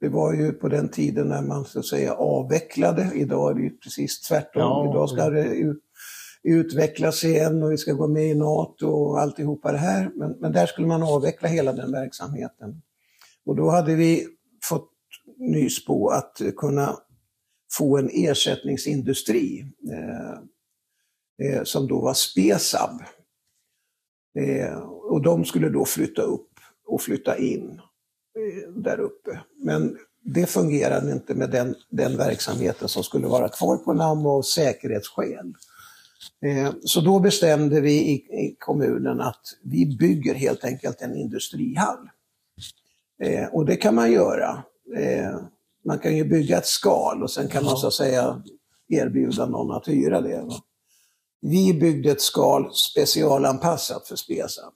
det 0.00 0.08
var 0.08 0.34
ju 0.34 0.52
på 0.52 0.68
den 0.68 0.88
tiden 0.88 1.28
när 1.28 1.42
man 1.42 1.64
så 1.64 1.78
att 1.78 1.86
säga 1.86 2.14
avvecklade. 2.14 3.10
Idag 3.14 3.50
är 3.50 3.54
det 3.54 3.62
ju 3.62 3.76
precis 3.76 4.20
tvärtom. 4.20 4.62
Ja. 4.62 4.90
Idag 4.90 5.10
ska 5.10 5.30
det 5.30 5.44
ut, 5.44 5.82
utvecklas 6.42 7.24
igen 7.24 7.62
och 7.62 7.72
vi 7.72 7.76
ska 7.76 7.92
gå 7.92 8.08
med 8.08 8.26
i 8.26 8.34
NATO 8.34 8.88
och 8.88 9.20
alltihopa 9.20 9.72
det 9.72 9.78
här. 9.78 10.10
Men, 10.14 10.30
men 10.30 10.52
där 10.52 10.66
skulle 10.66 10.86
man 10.86 11.02
avveckla 11.02 11.48
hela 11.48 11.72
den 11.72 11.92
verksamheten. 11.92 12.82
Och 13.44 13.56
då 13.56 13.70
hade 13.70 13.94
vi 13.94 14.26
fått 14.64 14.90
nys 15.36 15.84
på 15.84 16.08
att 16.08 16.40
kunna 16.56 16.98
få 17.72 17.98
en 17.98 18.10
ersättningsindustri 18.12 19.66
eh, 19.92 20.38
eh, 21.48 21.62
som 21.64 21.88
då 21.88 22.00
var 22.00 22.14
Spesab. 22.14 23.02
Eh, 24.38 24.78
och 24.82 25.22
de 25.22 25.44
skulle 25.44 25.68
då 25.68 25.84
flytta 25.84 26.22
upp 26.22 26.50
och 26.86 27.02
flytta 27.02 27.38
in 27.38 27.80
eh, 28.38 28.70
där 28.70 29.00
uppe. 29.00 29.40
Men 29.56 29.98
det 30.24 30.46
fungerade 30.46 31.12
inte 31.12 31.34
med 31.34 31.50
den, 31.50 31.74
den 31.90 32.16
verksamheten 32.16 32.88
som 32.88 33.02
skulle 33.02 33.26
vara 33.26 33.48
kvar 33.48 33.76
på 33.76 33.92
namn 33.92 34.26
av 34.26 34.42
säkerhetsskäl. 34.42 35.54
Eh, 36.44 36.72
så 36.84 37.00
då 37.00 37.18
bestämde 37.18 37.80
vi 37.80 37.92
i 37.92 38.56
kommunen 38.58 39.20
att 39.20 39.42
vi 39.62 39.96
bygger 39.98 40.34
helt 40.34 40.64
enkelt 40.64 41.00
en 41.00 41.16
industrihall. 41.16 42.08
Eh, 43.22 43.46
och 43.46 43.66
det 43.66 43.76
kan 43.76 43.94
man 43.94 44.12
göra. 44.12 44.62
Eh, 44.96 45.40
man 45.84 45.98
kan 45.98 46.16
ju 46.16 46.24
bygga 46.24 46.58
ett 46.58 46.66
skal 46.66 47.22
och 47.22 47.30
sen 47.30 47.48
kan 47.48 47.64
man 47.64 47.76
så 47.76 47.86
att 47.86 47.94
säga 47.94 48.42
erbjuda 48.88 49.46
någon 49.46 49.76
att 49.76 49.88
hyra 49.88 50.20
det. 50.20 50.48
Vi 51.40 51.74
byggde 51.74 52.10
ett 52.10 52.20
skal 52.20 52.72
specialanpassat 52.74 54.08
för 54.08 54.16
Spesab. 54.16 54.72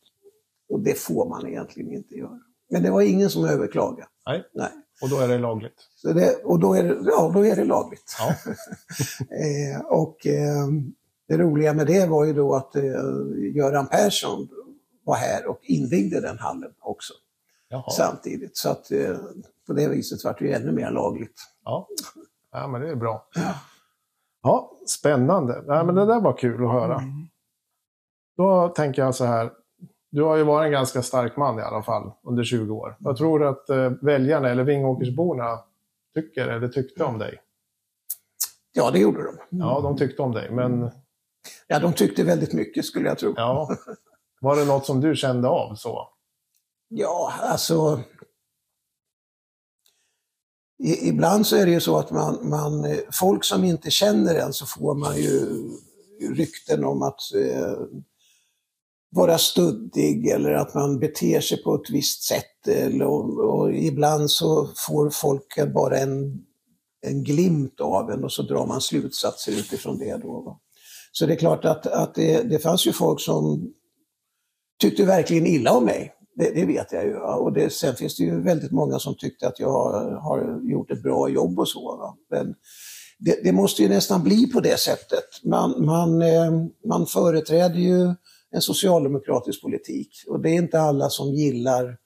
Och 0.69 0.81
det 0.81 0.95
får 0.95 1.29
man 1.29 1.47
egentligen 1.47 1.93
inte 1.93 2.15
göra. 2.15 2.41
Men 2.71 2.83
det 2.83 2.91
var 2.91 3.03
ingen 3.03 3.31
som 3.31 3.45
överklagade. 3.45 4.09
Nej. 4.27 4.45
Nej. 4.55 4.71
Och 5.03 5.09
då 5.09 5.19
är 5.19 5.29
det 5.29 5.39
lagligt? 5.39 5.89
Det, 6.03 6.35
och 6.45 6.59
då 6.61 6.75
är 6.75 6.83
det, 6.83 6.99
ja, 7.05 7.31
då 7.35 7.47
är 7.47 7.57
det 7.57 7.65
lagligt. 7.65 8.17
Ja. 8.19 8.29
eh, 9.37 9.81
och 9.81 10.27
eh, 10.27 10.67
det 11.29 11.39
roliga 11.39 11.75
med 11.75 11.87
det 11.87 12.07
var 12.07 12.25
ju 12.25 12.33
då 12.33 12.55
att 12.55 12.77
eh, 12.77 12.83
Göran 13.55 13.87
Persson 13.87 14.49
var 15.05 15.15
här 15.15 15.47
och 15.47 15.59
invigde 15.63 16.21
den 16.21 16.39
hallen 16.39 16.73
också 16.81 17.13
Jaha. 17.69 17.91
samtidigt. 17.91 18.57
Så 18.57 18.69
att 18.69 18.91
eh, 18.91 19.17
på 19.71 19.75
det 19.75 19.89
viset 19.89 20.25
var 20.25 20.37
det 20.39 20.45
ju 20.45 20.53
ännu 20.53 20.73
mer 20.73 20.91
lagligt. 20.91 21.35
Ja. 21.65 21.89
ja, 22.53 22.67
men 22.67 22.81
det 22.81 22.91
är 22.91 22.95
bra. 22.95 23.29
Ja, 24.43 24.73
spännande. 24.87 25.65
Ja, 25.67 25.85
men 25.85 25.95
det 25.95 26.07
där 26.07 26.21
var 26.21 26.37
kul 26.37 26.65
att 26.65 26.73
höra. 26.73 26.95
Mm. 26.95 27.29
Då 28.37 28.69
tänker 28.69 29.03
jag 29.03 29.15
så 29.15 29.25
här. 29.25 29.51
Du 30.11 30.23
har 30.23 30.37
ju 30.37 30.45
varit 30.45 30.67
en 30.67 30.73
ganska 30.73 31.03
stark 31.03 31.37
man 31.37 31.59
i 31.59 31.63
alla 31.63 31.83
fall 31.83 32.13
under 32.23 32.45
20 32.45 32.75
år. 32.75 32.97
Vad 33.01 33.17
tror 33.17 33.39
du 33.39 33.49
att 33.49 33.71
eh, 33.71 33.91
väljarna 34.03 34.49
eller 34.49 34.65
Vingåkersborna 34.65 35.59
tycker 36.15 36.49
eller 36.49 36.69
tyckte 36.69 37.05
om 37.05 37.19
dig? 37.19 37.41
Ja, 38.73 38.91
det 38.91 38.99
gjorde 38.99 39.23
de. 39.25 39.59
Ja, 39.59 39.81
de 39.81 39.97
tyckte 39.97 40.23
om 40.23 40.33
dig, 40.33 40.51
men 40.51 40.91
Ja, 41.67 41.79
de 41.79 41.93
tyckte 41.93 42.25
väldigt 42.25 42.53
mycket 42.53 42.85
skulle 42.85 43.09
jag 43.09 43.19
tro. 43.19 43.35
ja. 43.37 43.77
Var 44.41 44.57
det 44.57 44.65
något 44.65 44.87
som 44.87 45.01
du 45.01 45.17
kände 45.17 45.49
av 45.49 45.75
så? 45.75 46.09
Ja, 46.89 47.33
alltså... 47.41 48.01
I, 50.83 51.09
ibland 51.09 51.47
så 51.47 51.57
är 51.57 51.67
det 51.67 51.73
ju 51.73 51.81
så 51.81 51.97
att 51.97 52.11
man, 52.11 52.49
man, 52.49 52.85
eh, 52.85 52.99
folk 53.13 53.45
som 53.45 53.65
inte 53.65 53.91
känner 53.91 54.35
en 54.35 54.53
så 54.53 54.67
får 54.67 54.95
man 54.95 55.17
ju 55.17 55.47
rykten 56.35 56.85
om 56.85 57.03
att 57.03 57.21
eh, 57.35 57.75
vara 59.11 59.39
studdig 59.39 60.29
eller 60.29 60.53
att 60.53 60.75
man 60.75 60.99
beter 60.99 61.41
sig 61.41 61.63
på 61.63 61.75
ett 61.75 61.91
visst 61.91 62.23
sätt. 62.23 62.69
Eller, 62.69 63.05
och, 63.05 63.39
och 63.39 63.75
ibland 63.75 64.31
så 64.31 64.69
får 64.87 65.11
folk 65.11 65.73
bara 65.75 65.99
en, 65.99 66.45
en 67.07 67.25
glimt 67.25 67.81
av 67.81 68.11
en 68.11 68.25
och 68.25 68.33
så 68.33 68.43
drar 68.43 68.67
man 68.67 68.81
slutsatser 68.81 69.53
utifrån 69.53 69.99
det. 69.99 70.17
Då, 70.17 70.41
va? 70.41 70.61
Så 71.13 71.27
det 71.27 71.33
är 71.33 71.39
klart 71.39 71.65
att, 71.65 71.87
att 71.87 72.15
det, 72.15 72.43
det 72.43 72.59
fanns 72.59 72.87
ju 72.87 72.93
folk 72.93 73.21
som 73.21 73.73
tyckte 74.81 75.05
verkligen 75.05 75.47
illa 75.47 75.73
om 75.73 75.85
mig. 75.85 76.15
Det, 76.35 76.51
det 76.55 76.67
vet 76.67 76.93
jag 76.93 77.05
ju. 77.05 77.17
Och 77.17 77.53
det, 77.53 77.73
sen 77.73 77.95
finns 77.95 78.17
det 78.17 78.25
ju 78.25 78.43
väldigt 78.43 78.73
många 78.73 78.99
som 78.99 79.15
tyckte 79.15 79.49
att 79.49 79.61
jag 79.61 79.71
har 80.21 80.61
gjort 80.71 80.91
ett 80.91 81.03
bra 81.03 81.29
jobb 81.29 81.59
och 81.59 81.69
så. 81.69 81.97
Va? 81.97 82.17
Men 82.31 82.55
det, 83.19 83.41
det 83.45 83.53
måste 83.53 83.83
ju 83.83 83.89
nästan 83.89 84.23
bli 84.23 84.47
på 84.47 84.61
det 84.61 84.81
sättet. 84.81 85.25
Man, 85.45 85.85
man, 85.85 86.23
eh, 86.23 86.53
man 86.87 87.07
företräder 87.07 87.79
ju 87.79 88.15
en 88.51 88.61
socialdemokratisk 88.61 89.63
politik 89.63 90.09
och 90.29 90.43
det 90.43 90.51
är 90.51 90.55
inte 90.55 90.81
alla 90.81 91.09
som 91.09 91.35
gillar 91.35 91.97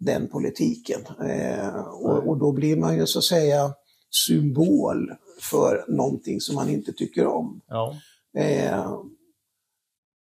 den 0.00 0.28
politiken. 0.28 1.00
Eh, 1.24 1.76
och, 1.76 2.28
och 2.28 2.38
då 2.38 2.52
blir 2.52 2.76
man 2.76 2.96
ju 2.96 3.06
så 3.06 3.18
att 3.18 3.24
säga 3.24 3.74
symbol 4.10 5.12
för 5.40 5.84
någonting 5.88 6.40
som 6.40 6.54
man 6.54 6.68
inte 6.68 6.92
tycker 6.92 7.26
om. 7.26 7.60
Ja. 7.68 7.96
Eh, 8.36 8.94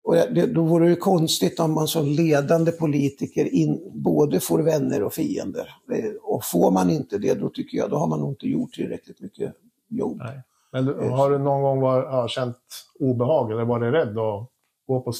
och 0.02 0.14
det, 0.14 0.46
då 0.46 0.62
vore 0.62 0.88
det 0.88 0.96
konstigt 0.96 1.60
om 1.60 1.74
man 1.74 1.88
som 1.88 2.06
ledande 2.06 2.72
politiker 2.72 3.44
in, 3.44 3.90
både 3.94 4.40
får 4.40 4.58
vänner 4.58 5.02
och 5.02 5.12
fiender. 5.12 5.74
Eh, 5.92 6.12
och 6.22 6.44
får 6.44 6.70
man 6.70 6.90
inte 6.90 7.18
det, 7.18 7.34
då 7.34 7.48
tycker 7.48 7.78
jag, 7.78 7.90
då 7.90 7.96
har 7.96 8.06
man 8.06 8.20
nog 8.20 8.30
inte 8.30 8.46
gjort 8.46 8.72
tillräckligt 8.72 9.20
mycket 9.20 9.54
jobb. 9.88 10.16
Nej. 10.18 10.42
Men 10.72 10.84
du, 10.84 10.92
har 10.92 11.30
du 11.30 11.38
någon 11.38 11.62
gång 11.62 11.80
var, 11.80 12.02
ja, 12.02 12.28
känt 12.28 12.56
obehag 13.00 13.52
eller 13.52 13.64
varit 13.64 13.94
rädd 13.94 14.18
att 14.18 14.50
gå 14.86 15.00
på, 15.00 15.12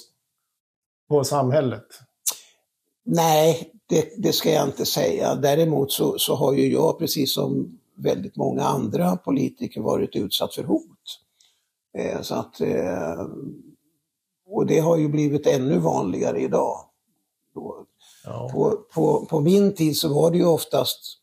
på 1.09 1.25
samhället? 1.25 1.87
Nej, 3.05 3.73
det, 3.87 4.15
det 4.17 4.33
ska 4.33 4.53
jag 4.53 4.69
inte 4.69 4.87
säga. 4.87 5.35
Däremot 5.35 5.93
så, 5.93 6.19
så 6.19 6.35
har 6.35 6.53
ju 6.53 6.73
jag, 6.73 6.99
precis 6.99 7.35
som 7.35 7.79
väldigt 7.95 8.37
många 8.37 8.63
andra 8.63 9.17
politiker, 9.17 9.81
varit 9.81 10.17
utsatt 10.17 10.55
för 10.55 10.65
hot. 10.65 11.21
Eh, 11.99 12.21
så 12.21 12.35
att, 12.35 12.61
eh, 12.61 13.27
och 14.51 14.67
det 14.67 14.79
har 14.79 14.97
ju 14.97 15.09
blivit 15.09 15.47
ännu 15.47 15.79
vanligare 15.79 16.41
idag. 16.41 16.77
Ja. 18.25 18.51
på, 18.53 18.77
på, 18.95 19.27
på 19.27 19.41
min 19.41 19.75
tid 19.75 19.97
så 19.97 20.15
var 20.15 20.31
det 20.31 20.37
ju 20.39 20.45
oftast 20.47 21.17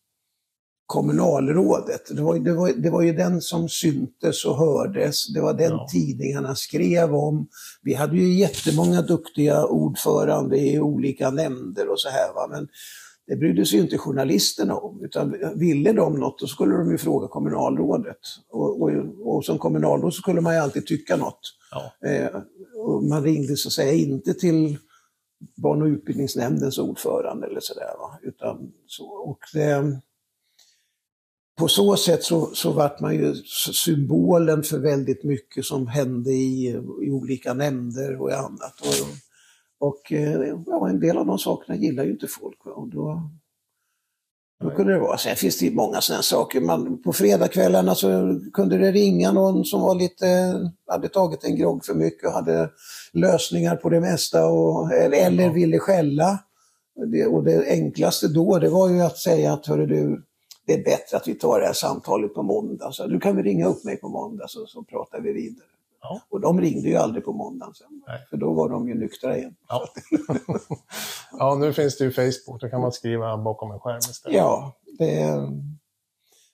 kommunalrådet. 0.85 2.01
Det 2.15 2.21
var, 2.21 2.39
det, 2.39 2.53
var, 2.53 2.69
det 2.69 2.89
var 2.89 3.01
ju 3.01 3.13
den 3.13 3.41
som 3.41 3.69
syntes 3.69 4.45
och 4.45 4.57
hördes. 4.57 5.27
Det 5.33 5.41
var 5.41 5.53
den 5.53 5.71
Ja. 5.71 5.87
tidningarna 5.91 6.55
skrev 6.55 7.15
om. 7.15 7.47
Vi 7.81 7.93
hade 7.93 8.17
ju 8.17 8.33
jättemånga 8.39 9.01
duktiga 9.01 9.65
ordförande 9.65 10.57
i 10.57 10.79
olika 10.79 11.29
nämnder 11.31 11.89
och 11.91 11.99
så 11.99 12.09
här. 12.09 12.33
Va? 12.33 12.47
Men 12.49 12.67
det 13.27 13.35
brydde 13.35 13.65
sig 13.65 13.77
ju 13.77 13.83
inte 13.83 13.97
journalisterna 13.97 14.75
om. 14.75 15.03
Utan 15.03 15.35
ville 15.55 15.93
de 15.93 16.19
något, 16.19 16.39
då 16.39 16.47
skulle 16.47 16.77
de 16.77 16.91
ju 16.91 16.97
fråga 16.97 17.27
kommunalrådet. 17.27 18.17
Och, 18.49 18.81
och, 18.81 18.91
och 19.23 19.45
som 19.45 19.57
kommunalråd 19.57 20.13
så 20.13 20.21
skulle 20.21 20.41
man 20.41 20.53
ju 20.53 20.59
alltid 20.59 20.85
tycka 20.85 21.15
något. 21.15 21.39
Ja. 21.71 22.07
Eh, 22.09 22.29
och 22.97 23.03
man 23.03 23.23
ringde 23.23 23.57
så 23.57 23.69
att 23.69 23.73
säga 23.73 23.93
inte 23.93 24.33
till 24.33 24.77
barn 25.55 25.81
och 25.81 25.87
utbildningsnämndens 25.87 26.77
ordförande 26.77 27.47
eller 27.47 27.59
sådär. 27.59 27.95
Va? 27.99 28.19
Utan 28.21 28.71
så, 28.87 29.05
och 29.05 29.39
det, 29.53 30.01
på 31.57 31.67
så 31.67 31.95
sätt 31.95 32.23
så, 32.23 32.45
så 32.45 32.71
vart 32.71 32.99
man 32.99 33.15
ju 33.15 33.35
symbolen 33.73 34.63
för 34.63 34.79
väldigt 34.79 35.23
mycket 35.23 35.65
som 35.65 35.87
hände 35.87 36.31
i, 36.31 36.67
i 37.03 37.11
olika 37.11 37.53
nämnder 37.53 38.21
och 38.21 38.29
i 38.29 38.33
annat. 38.33 38.81
Och, 38.81 39.07
och 39.87 40.11
eh, 40.11 40.53
ja, 40.65 40.89
en 40.89 40.99
del 40.99 41.17
av 41.17 41.25
de 41.25 41.39
sakerna 41.39 41.77
gillar 41.77 42.03
ju 42.03 42.11
inte 42.11 42.27
folk. 42.27 42.65
Va? 42.65 42.71
Och 42.71 42.87
då, 42.87 43.29
då 44.59 44.69
kunde 44.69 44.93
det 44.93 44.99
vara. 44.99 45.17
Sen 45.17 45.35
finns 45.35 45.59
det 45.59 45.65
ju 45.65 45.75
många 45.75 46.01
sådana 46.01 46.23
saker. 46.23 46.61
Man, 46.61 47.01
på 47.01 47.13
fredagskvällarna 47.13 47.95
så 47.95 48.39
kunde 48.53 48.77
det 48.77 48.91
ringa 48.91 49.31
någon 49.31 49.65
som 49.65 49.81
var 49.81 49.95
lite, 49.95 50.25
hade 50.87 51.09
tagit 51.09 51.43
en 51.43 51.55
grogg 51.55 51.85
för 51.85 51.93
mycket 51.93 52.27
och 52.27 52.33
hade 52.33 52.69
lösningar 53.13 53.75
på 53.75 53.89
det 53.89 53.99
mesta 53.99 54.47
och, 54.47 54.91
eller, 54.91 55.17
eller 55.17 55.49
ville 55.49 55.79
skälla. 55.79 56.39
Det, 57.11 57.25
och 57.25 57.43
det 57.43 57.67
enklaste 57.67 58.27
då 58.27 58.59
det 58.59 58.69
var 58.69 58.89
ju 58.89 59.01
att 59.01 59.17
säga 59.17 59.53
att 59.53 59.67
hörru 59.67 59.85
du, 59.85 60.23
det 60.65 60.73
är 60.73 60.83
bättre 60.83 61.17
att 61.17 61.27
vi 61.27 61.33
tar 61.33 61.59
det 61.59 61.65
här 61.65 61.73
samtalet 61.73 62.33
på 62.33 62.43
måndag. 62.43 62.91
Så 62.91 63.07
du 63.07 63.19
kan 63.19 63.35
väl 63.35 63.45
ringa 63.45 63.67
upp 63.67 63.83
mig 63.83 63.97
på 63.97 64.09
måndag 64.09 64.45
så, 64.47 64.65
så 64.65 64.83
pratar 64.83 65.21
vi 65.21 65.33
vidare. 65.33 65.67
Ja. 66.01 66.21
Och 66.29 66.41
de 66.41 66.61
ringde 66.61 66.89
ju 66.89 66.95
aldrig 66.95 67.25
på 67.25 67.33
måndagen 67.33 67.73
sen. 67.73 68.03
Nej. 68.07 68.27
För 68.29 68.37
då 68.37 68.53
var 68.53 68.69
de 68.69 68.87
ju 68.87 68.95
nyktra 68.95 69.37
igen. 69.37 69.55
Ja. 69.67 69.87
ja, 71.39 71.55
nu 71.55 71.73
finns 71.73 71.97
det 71.97 72.03
ju 72.03 72.11
Facebook. 72.11 72.61
Då 72.61 72.69
kan 72.69 72.81
man 72.81 72.91
skriva 72.91 73.37
bakom 73.37 73.71
en 73.71 73.79
skärm 73.79 73.97
istället. 73.97 74.37
Ja, 74.37 74.77
det, 74.99 75.37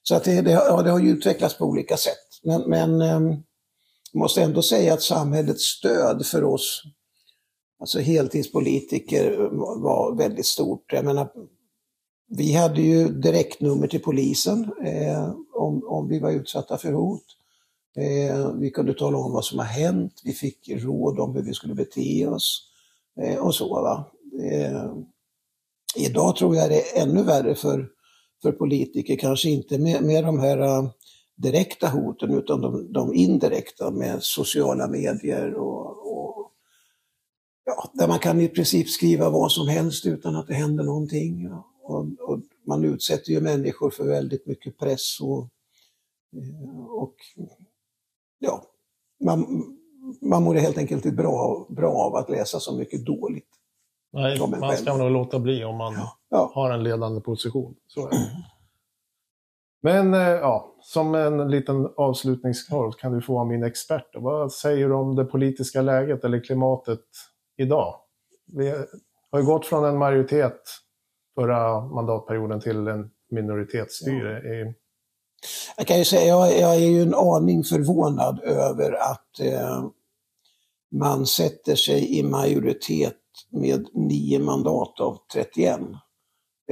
så 0.04 0.16
att 0.16 0.24
det, 0.24 0.42
det, 0.42 0.52
ja, 0.52 0.82
det 0.82 0.92
har 0.92 1.00
ju 1.00 1.10
utvecklats 1.10 1.58
på 1.58 1.66
olika 1.66 1.98
sätt. 1.98 2.14
Men, 2.44 2.62
men 2.70 3.00
jag 3.00 4.20
måste 4.20 4.42
ändå 4.44 4.62
säga 4.62 4.94
att 4.94 5.02
samhällets 5.02 5.64
stöd 5.64 6.26
för 6.26 6.44
oss, 6.44 6.84
alltså 7.80 8.00
heltidspolitiker, 8.00 9.50
var 9.82 10.18
väldigt 10.18 10.46
stort. 10.46 10.94
Jag 10.94 11.06
menar, 11.06 11.30
vi 12.28 12.54
hade 12.54 12.82
ju 12.82 13.08
direktnummer 13.08 13.88
till 13.88 14.02
polisen 14.02 14.72
eh, 14.86 15.34
om, 15.54 15.84
om 15.88 16.08
vi 16.08 16.20
var 16.20 16.32
utsatta 16.32 16.78
för 16.78 16.92
hot. 16.92 17.24
Eh, 17.96 18.52
vi 18.56 18.72
kunde 18.72 18.94
tala 18.94 19.18
om 19.18 19.32
vad 19.32 19.46
som 19.46 19.60
har 19.60 19.66
hänt, 19.66 20.22
vi 20.24 20.34
fick 20.34 20.70
råd 20.70 21.20
om 21.20 21.36
hur 21.36 21.44
vi 21.44 21.54
skulle 21.54 21.76
bete 21.76 22.28
oss 22.28 22.70
eh, 23.22 23.38
och 23.38 23.56
så. 23.56 23.70
Va? 23.70 24.12
Eh, 24.42 24.94
idag 25.96 26.36
tror 26.36 26.56
jag 26.56 26.70
det 26.70 26.82
är 26.82 27.04
ännu 27.04 27.24
värre 27.24 27.56
för, 27.56 27.90
för 28.42 28.52
politiker, 28.52 29.16
kanske 29.16 29.50
inte 29.50 29.78
med, 29.78 30.04
med 30.04 30.24
de 30.24 30.40
här 30.40 30.58
eh, 30.58 30.90
direkta 31.36 31.88
hoten 31.88 32.34
utan 32.34 32.62
de, 32.62 32.94
de 32.94 33.14
indirekta 33.14 33.92
med 33.92 34.24
sociala 34.24 34.88
medier 34.88 35.54
och, 35.54 35.90
och 36.14 36.52
ja, 37.66 37.92
där 37.94 38.08
man 38.08 38.20
kan 38.20 38.42
i 38.42 38.48
princip 38.48 38.90
skriva 38.90 39.30
vad 39.30 39.52
som 39.52 39.68
helst 39.68 40.06
utan 40.06 40.36
att 40.36 40.48
det 40.48 40.54
händer 40.54 40.84
någonting. 40.84 41.52
Och, 41.84 42.06
och 42.20 42.40
man 42.68 42.86
utsätter 42.86 43.32
ju 43.32 43.42
människor 43.42 43.90
för 43.90 44.08
väldigt 44.08 44.48
mycket 44.48 44.78
press 44.78 45.20
och, 45.22 45.50
eh, 46.38 46.86
och 46.86 47.16
ja, 48.44 48.64
man, 49.24 49.64
man 50.22 50.44
mår 50.44 50.56
helt 50.56 50.78
enkelt 50.78 51.06
inte 51.06 51.16
bra, 51.18 51.66
bra 51.70 51.92
av 51.94 52.16
att 52.16 52.30
läsa 52.30 52.60
så 52.60 52.76
mycket 52.78 53.06
dåligt. 53.06 53.50
Nej, 54.14 54.38
Ja, 54.40 54.48
man 54.48 54.78
ska 54.78 54.98
nog 54.98 55.12
låta 55.12 55.40
bli 55.40 55.64
om 55.64 55.78
man 55.78 55.94
Ja. 56.30 56.52
har 56.54 56.72
en 56.72 56.84
ledande 56.84 57.22
position. 57.22 57.76
Så 57.88 58.10
det. 58.10 58.16
Men 59.82 60.14
eh, 60.14 60.20
ja, 60.22 60.76
som 60.82 61.16
en 61.16 61.52
liten 61.52 61.90
avslutningsknorr 61.98 62.92
kan 62.92 63.12
du 63.14 63.22
få 63.22 63.34
vara 63.34 63.46
min 63.46 63.64
expert. 63.64 64.10
Vad 64.16 64.52
säger 64.52 64.88
du 64.90 64.94
om 64.96 65.16
det 65.16 65.26
politiska 65.26 65.82
läget 65.82 66.24
eller 66.24 66.44
klimatet 66.44 67.00
idag? 67.58 67.96
Vi 68.54 68.70
har 69.32 69.40
ju 69.40 69.46
gått 69.46 69.66
från 69.66 69.86
en 69.86 69.98
majoritet 69.98 70.62
förra 71.36 71.82
mandatperioden 71.82 72.60
till 72.62 72.88
en 72.88 73.10
minoritetsstyre. 73.32 74.40
I, 74.40 74.74
jag 75.78 75.88
kan 75.88 75.98
ju 75.98 76.06
säga, 76.06 76.26
jag, 76.28 76.60
jag 76.60 76.76
är 76.76 76.90
ju 76.90 77.02
en 77.02 77.16
aning 77.16 77.64
förvånad 77.64 78.40
över 78.44 78.92
att 78.92 79.40
eh, 79.40 79.86
man 80.92 81.26
sätter 81.26 81.76
sig 81.76 82.18
i 82.18 82.24
majoritet 82.24 83.18
med 83.50 83.88
nio 83.94 84.40
mandat 84.40 85.00
av 85.00 85.18
31. 85.34 85.80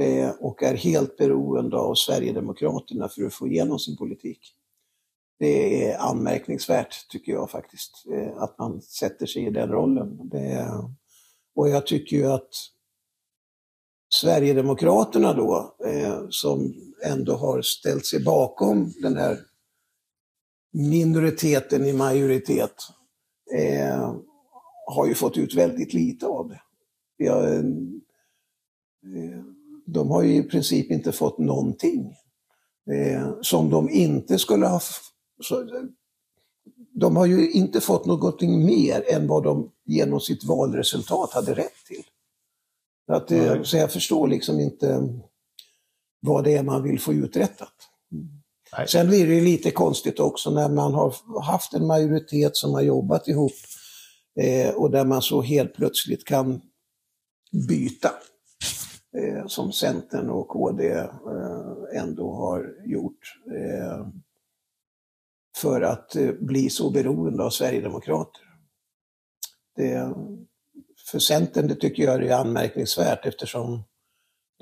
eh, 0.00 0.30
och 0.40 0.62
är 0.62 0.74
helt 0.74 1.16
beroende 1.16 1.76
av 1.76 1.94
Sverigedemokraterna 1.94 3.08
för 3.08 3.22
att 3.26 3.34
få 3.34 3.48
igenom 3.48 3.78
sin 3.78 3.96
politik. 3.96 4.40
Det 5.38 5.84
är 5.90 5.98
anmärkningsvärt 5.98 7.08
tycker 7.10 7.32
jag 7.32 7.50
faktiskt, 7.50 8.04
eh, 8.12 8.42
att 8.42 8.58
man 8.58 8.82
sätter 8.82 9.26
sig 9.26 9.46
i 9.46 9.50
den 9.50 9.68
rollen. 9.68 10.28
Det, 10.28 10.68
och 11.54 11.68
jag 11.68 11.86
tycker 11.86 12.16
ju 12.16 12.26
att 12.26 12.50
Sverigedemokraterna 14.14 15.32
då, 15.32 15.76
eh, 15.86 16.20
som 16.30 16.74
ändå 17.04 17.36
har 17.36 17.62
ställt 17.62 18.06
sig 18.06 18.24
bakom 18.24 18.92
den 19.02 19.16
här 19.16 19.38
minoriteten 20.72 21.84
i 21.84 21.92
majoritet, 21.92 22.74
eh, 23.54 24.14
har 24.86 25.06
ju 25.06 25.14
fått 25.14 25.36
ut 25.36 25.54
väldigt 25.54 25.94
lite 25.94 26.26
av 26.26 26.48
det. 26.48 26.60
Ja, 27.16 27.48
eh, 27.48 27.62
de 29.86 30.10
har 30.10 30.22
ju 30.22 30.34
i 30.34 30.42
princip 30.42 30.90
inte 30.90 31.12
fått 31.12 31.38
någonting. 31.38 32.14
Eh, 32.90 33.32
som 33.40 33.70
de 33.70 33.90
inte 33.90 34.38
skulle 34.38 34.66
ha... 34.66 34.80
Så, 35.42 35.66
de 36.94 37.16
har 37.16 37.26
ju 37.26 37.50
inte 37.50 37.80
fått 37.80 38.06
någonting 38.06 38.64
mer 38.66 39.04
än 39.14 39.26
vad 39.26 39.44
de 39.44 39.70
genom 39.84 40.20
sitt 40.20 40.44
valresultat 40.44 41.32
hade 41.32 41.54
rätt 41.54 41.86
till. 41.88 42.04
Att, 43.06 43.30
mm. 43.30 43.64
Så 43.64 43.76
jag 43.76 43.92
förstår 43.92 44.28
liksom 44.28 44.60
inte 44.60 45.08
vad 46.22 46.44
det 46.44 46.56
är 46.56 46.62
man 46.62 46.82
vill 46.82 47.00
få 47.00 47.12
uträttat. 47.12 47.74
Nej. 48.78 48.88
Sen 48.88 49.08
blir 49.08 49.26
det 49.26 49.40
lite 49.40 49.70
konstigt 49.70 50.20
också 50.20 50.50
när 50.50 50.68
man 50.68 50.94
har 50.94 51.14
haft 51.42 51.74
en 51.74 51.86
majoritet 51.86 52.56
som 52.56 52.74
har 52.74 52.82
jobbat 52.82 53.28
ihop 53.28 53.52
eh, 54.40 54.74
och 54.74 54.90
där 54.90 55.04
man 55.04 55.22
så 55.22 55.42
helt 55.42 55.74
plötsligt 55.74 56.24
kan 56.24 56.60
byta. 57.68 58.10
Eh, 59.16 59.46
som 59.46 59.72
Centern 59.72 60.30
och 60.30 60.48
KD 60.48 60.88
eh, 60.88 61.08
ändå 61.94 62.34
har 62.34 62.74
gjort. 62.86 63.38
Eh, 63.56 64.06
för 65.56 65.80
att 65.80 66.16
eh, 66.16 66.32
bli 66.32 66.70
så 66.70 66.90
beroende 66.90 67.44
av 67.44 67.50
Sverigedemokrater. 67.50 68.42
Det, 69.76 70.14
för 71.10 71.18
Centern 71.18 71.68
det 71.68 71.74
tycker 71.74 72.02
jag 72.02 72.24
är 72.24 72.36
anmärkningsvärt 72.36 73.26
eftersom 73.26 73.82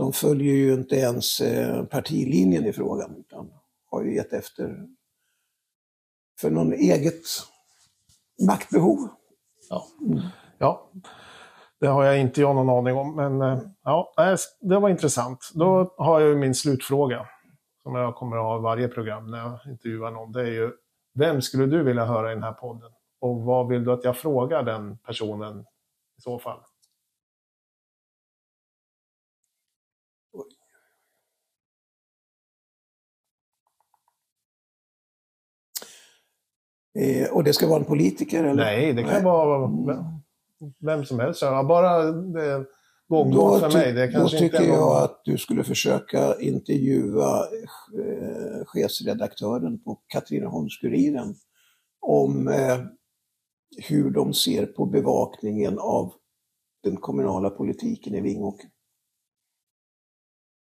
de 0.00 0.12
följer 0.12 0.54
ju 0.54 0.74
inte 0.74 0.96
ens 0.96 1.40
eh, 1.40 1.84
partilinjen 1.84 2.66
i 2.66 2.72
frågan 2.72 3.16
utan 3.16 3.52
har 3.90 4.02
ju 4.02 4.14
gett 4.14 4.32
efter 4.32 4.86
för 6.40 6.50
någon 6.50 6.72
eget 6.72 7.24
maktbehov. 8.46 9.08
Ja. 9.70 9.86
Mm. 10.00 10.20
ja, 10.58 10.90
det 11.80 11.86
har 11.86 12.04
jag 12.04 12.18
inte 12.18 12.40
jag 12.40 12.54
någon 12.54 12.70
aning 12.70 12.96
om, 12.96 13.16
men 13.16 13.42
eh, 13.42 13.58
ja, 13.84 14.12
det 14.60 14.78
var 14.78 14.88
intressant. 14.88 15.50
Då 15.54 15.94
har 15.98 16.20
jag 16.20 16.38
min 16.38 16.54
slutfråga 16.54 17.26
som 17.82 17.94
jag 17.94 18.14
kommer 18.14 18.36
att 18.36 18.42
ha 18.42 18.58
i 18.58 18.62
varje 18.62 18.88
program 18.88 19.30
när 19.30 19.38
jag 19.38 19.58
intervjuar 19.66 20.10
någon. 20.10 20.32
Det 20.32 20.40
är 20.40 20.52
ju, 20.52 20.72
vem 21.14 21.42
skulle 21.42 21.66
du 21.66 21.82
vilja 21.82 22.04
höra 22.04 22.32
i 22.32 22.34
den 22.34 22.44
här 22.44 22.52
podden? 22.52 22.90
Och 23.20 23.42
vad 23.42 23.68
vill 23.68 23.84
du 23.84 23.92
att 23.92 24.04
jag 24.04 24.16
frågar 24.16 24.62
den 24.62 24.98
personen 24.98 25.60
i 26.18 26.20
så 26.20 26.38
fall? 26.38 26.60
Eh, 36.98 37.30
och 37.32 37.44
det 37.44 37.52
ska 37.52 37.66
vara 37.66 37.78
en 37.78 37.84
politiker? 37.84 38.44
Eller? 38.44 38.64
Nej, 38.64 38.92
det 38.92 39.02
kan 39.02 39.12
Nej. 39.12 39.22
vara 39.22 39.70
vem, 40.80 41.04
som 41.04 41.20
helst. 41.20 41.42
Bara 41.68 42.02
det 42.12 42.64
gångbart 43.08 43.60
för 43.60 43.78
mig. 43.78 43.92
Det 43.92 44.06
då 44.06 44.28
tycker 44.28 44.62
jag 44.62 44.80
någon... 44.80 45.02
att 45.02 45.20
du 45.24 45.38
skulle 45.38 45.64
försöka 45.64 46.40
intervjua 46.40 47.38
eh, 47.98 48.64
chefsredaktören 48.66 49.82
på 49.82 49.98
Katrineholms-Kuriren 50.14 51.34
om 52.00 52.48
eh, 52.48 52.78
hur 53.88 54.10
de 54.10 54.34
ser 54.34 54.66
på 54.66 54.86
bevakningen 54.86 55.78
av 55.78 56.12
den 56.82 56.96
kommunala 56.96 57.50
politiken 57.50 58.14
i 58.14 58.20
Vingåker. 58.20 58.70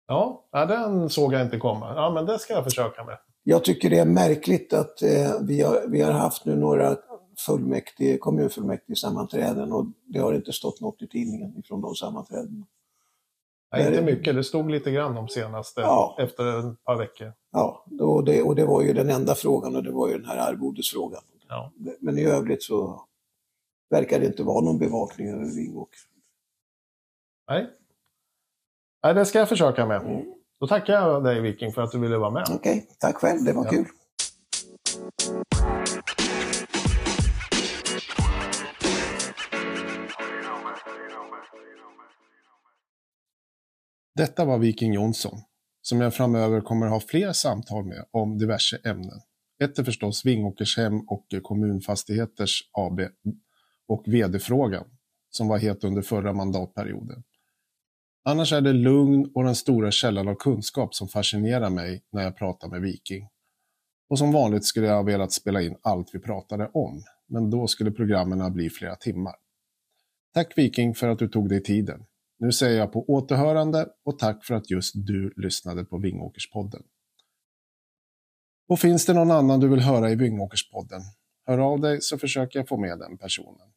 Ja, 0.06 0.48
den 0.52 1.10
såg 1.10 1.32
jag 1.32 1.42
inte 1.42 1.58
komma. 1.58 1.94
Ja, 1.94 2.10
men 2.14 2.26
det 2.26 2.38
ska 2.38 2.52
jag 2.52 2.64
försöka 2.64 3.04
med. 3.04 3.18
Jag 3.42 3.64
tycker 3.64 3.90
det 3.90 3.98
är 3.98 4.06
märkligt 4.06 4.72
att 4.72 5.02
eh, 5.02 5.40
vi, 5.42 5.62
har, 5.62 5.88
vi 5.88 6.02
har 6.02 6.12
haft 6.12 6.44
nu 6.44 6.56
några 6.56 6.96
fullmäktige, 7.46 8.18
kommunfullmäktige 8.18 8.96
sammanträden 8.96 9.72
och 9.72 9.86
det 10.06 10.18
har 10.18 10.34
inte 10.34 10.52
stått 10.52 10.80
något 10.80 11.02
i 11.02 11.08
tidningen 11.08 11.62
från 11.66 11.80
de 11.80 11.94
sammanträdena. 11.94 12.66
Nej, 13.72 13.86
inte 13.86 14.02
mycket. 14.02 14.34
Det 14.34 14.44
stod 14.44 14.70
lite 14.70 14.90
grann 14.90 15.16
om 15.16 15.28
senaste, 15.28 15.80
ja. 15.80 16.16
efter 16.18 16.72
ett 16.72 16.84
par 16.84 16.96
veckor. 16.96 17.32
Ja, 17.52 17.84
och 18.00 18.24
det, 18.24 18.42
och 18.42 18.56
det 18.56 18.64
var 18.64 18.82
ju 18.82 18.92
den 18.92 19.10
enda 19.10 19.34
frågan 19.34 19.76
och 19.76 19.82
det 19.82 19.92
var 19.92 20.08
ju 20.08 20.18
den 20.18 20.26
här 20.26 20.52
arvodesfrågan. 20.52 21.22
Ja. 21.48 21.72
Men 22.00 22.18
i 22.18 22.24
övrigt 22.24 22.62
så 22.62 23.04
verkar 23.90 24.20
det 24.20 24.26
inte 24.26 24.42
vara 24.42 24.64
någon 24.64 24.78
bevakning 24.78 25.28
över 25.28 25.44
Vingåker. 25.44 26.00
Nej. 27.48 27.70
Nej, 29.02 29.14
det 29.14 29.26
ska 29.26 29.38
jag 29.38 29.48
försöka 29.48 29.86
med. 29.86 30.02
Mm. 30.02 30.34
Då 30.60 30.66
tackar 30.66 30.92
jag 30.92 31.24
dig 31.24 31.40
Viking 31.40 31.72
för 31.72 31.82
att 31.82 31.92
du 31.92 31.98
ville 31.98 32.18
vara 32.18 32.30
med. 32.30 32.42
Okej, 32.50 32.56
okay. 32.56 32.82
tack 32.98 33.16
själv. 33.16 33.44
Det 33.44 33.52
var 33.52 33.64
ja. 33.64 33.70
kul. 33.70 33.86
Detta 44.14 44.44
var 44.44 44.58
Viking 44.58 44.94
Jonsson, 44.94 45.38
som 45.82 46.00
jag 46.00 46.14
framöver 46.14 46.60
kommer 46.60 46.86
ha 46.86 47.00
fler 47.00 47.32
samtal 47.32 47.84
med 47.84 48.04
om 48.10 48.38
diverse 48.38 48.76
ämnen. 48.84 49.20
Ett 49.62 49.78
är 49.78 49.84
förstås 49.84 50.24
Vingåkershem 50.24 51.00
och 51.00 51.26
Kommunfastigheters 51.42 52.62
AB 52.72 53.00
och 53.88 54.04
vd-frågan, 54.06 54.84
som 55.30 55.48
var 55.48 55.58
het 55.58 55.84
under 55.84 56.02
förra 56.02 56.32
mandatperioden. 56.32 57.22
Annars 58.22 58.52
är 58.52 58.60
det 58.60 58.72
lugn 58.72 59.30
och 59.34 59.44
den 59.44 59.54
stora 59.54 59.90
källan 59.90 60.28
av 60.28 60.34
kunskap 60.34 60.94
som 60.94 61.08
fascinerar 61.08 61.70
mig 61.70 62.02
när 62.10 62.22
jag 62.22 62.36
pratar 62.36 62.68
med 62.68 62.80
Viking. 62.80 63.28
Och 64.08 64.18
som 64.18 64.32
vanligt 64.32 64.64
skulle 64.64 64.86
jag 64.86 64.94
ha 64.94 65.02
velat 65.02 65.32
spela 65.32 65.62
in 65.62 65.76
allt 65.82 66.10
vi 66.12 66.18
pratade 66.18 66.70
om, 66.74 67.02
men 67.26 67.50
då 67.50 67.66
skulle 67.66 67.90
programmen 67.90 68.52
bli 68.52 68.70
flera 68.70 68.96
timmar. 68.96 69.34
Tack 70.34 70.58
Viking 70.58 70.94
för 70.94 71.08
att 71.08 71.18
du 71.18 71.28
tog 71.28 71.48
dig 71.48 71.62
tiden. 71.62 72.04
Nu 72.38 72.52
säger 72.52 72.78
jag 72.78 72.92
på 72.92 73.04
återhörande 73.08 73.88
och 74.04 74.18
tack 74.18 74.44
för 74.44 74.54
att 74.54 74.70
just 74.70 74.92
du 74.94 75.32
lyssnade 75.36 75.84
på 75.84 75.98
Vingåkerspodden. 75.98 76.82
Och 78.68 78.78
finns 78.80 79.06
det 79.06 79.14
någon 79.14 79.30
annan 79.30 79.60
du 79.60 79.68
vill 79.68 79.80
höra 79.80 80.10
i 80.10 80.14
Vingåkerspodden? 80.14 81.00
Hör 81.46 81.58
av 81.58 81.80
dig 81.80 82.00
så 82.00 82.18
försöker 82.18 82.58
jag 82.58 82.68
få 82.68 82.76
med 82.76 82.98
den 82.98 83.18
personen. 83.18 83.72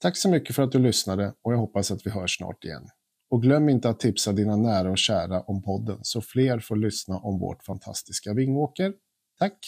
Tack 0.00 0.16
så 0.16 0.30
mycket 0.30 0.56
för 0.56 0.62
att 0.62 0.72
du 0.72 0.78
lyssnade 0.78 1.34
och 1.42 1.52
jag 1.52 1.58
hoppas 1.58 1.90
att 1.90 2.06
vi 2.06 2.10
hörs 2.10 2.36
snart 2.36 2.64
igen. 2.64 2.88
Och 3.30 3.42
glöm 3.42 3.68
inte 3.68 3.88
att 3.88 4.00
tipsa 4.00 4.32
dina 4.32 4.56
nära 4.56 4.90
och 4.90 4.98
kära 4.98 5.40
om 5.40 5.62
podden 5.62 5.98
så 6.02 6.20
fler 6.20 6.60
får 6.60 6.76
lyssna 6.76 7.18
om 7.18 7.38
vårt 7.38 7.64
fantastiska 7.64 8.34
Vingåker. 8.34 8.92
Tack! 9.38 9.58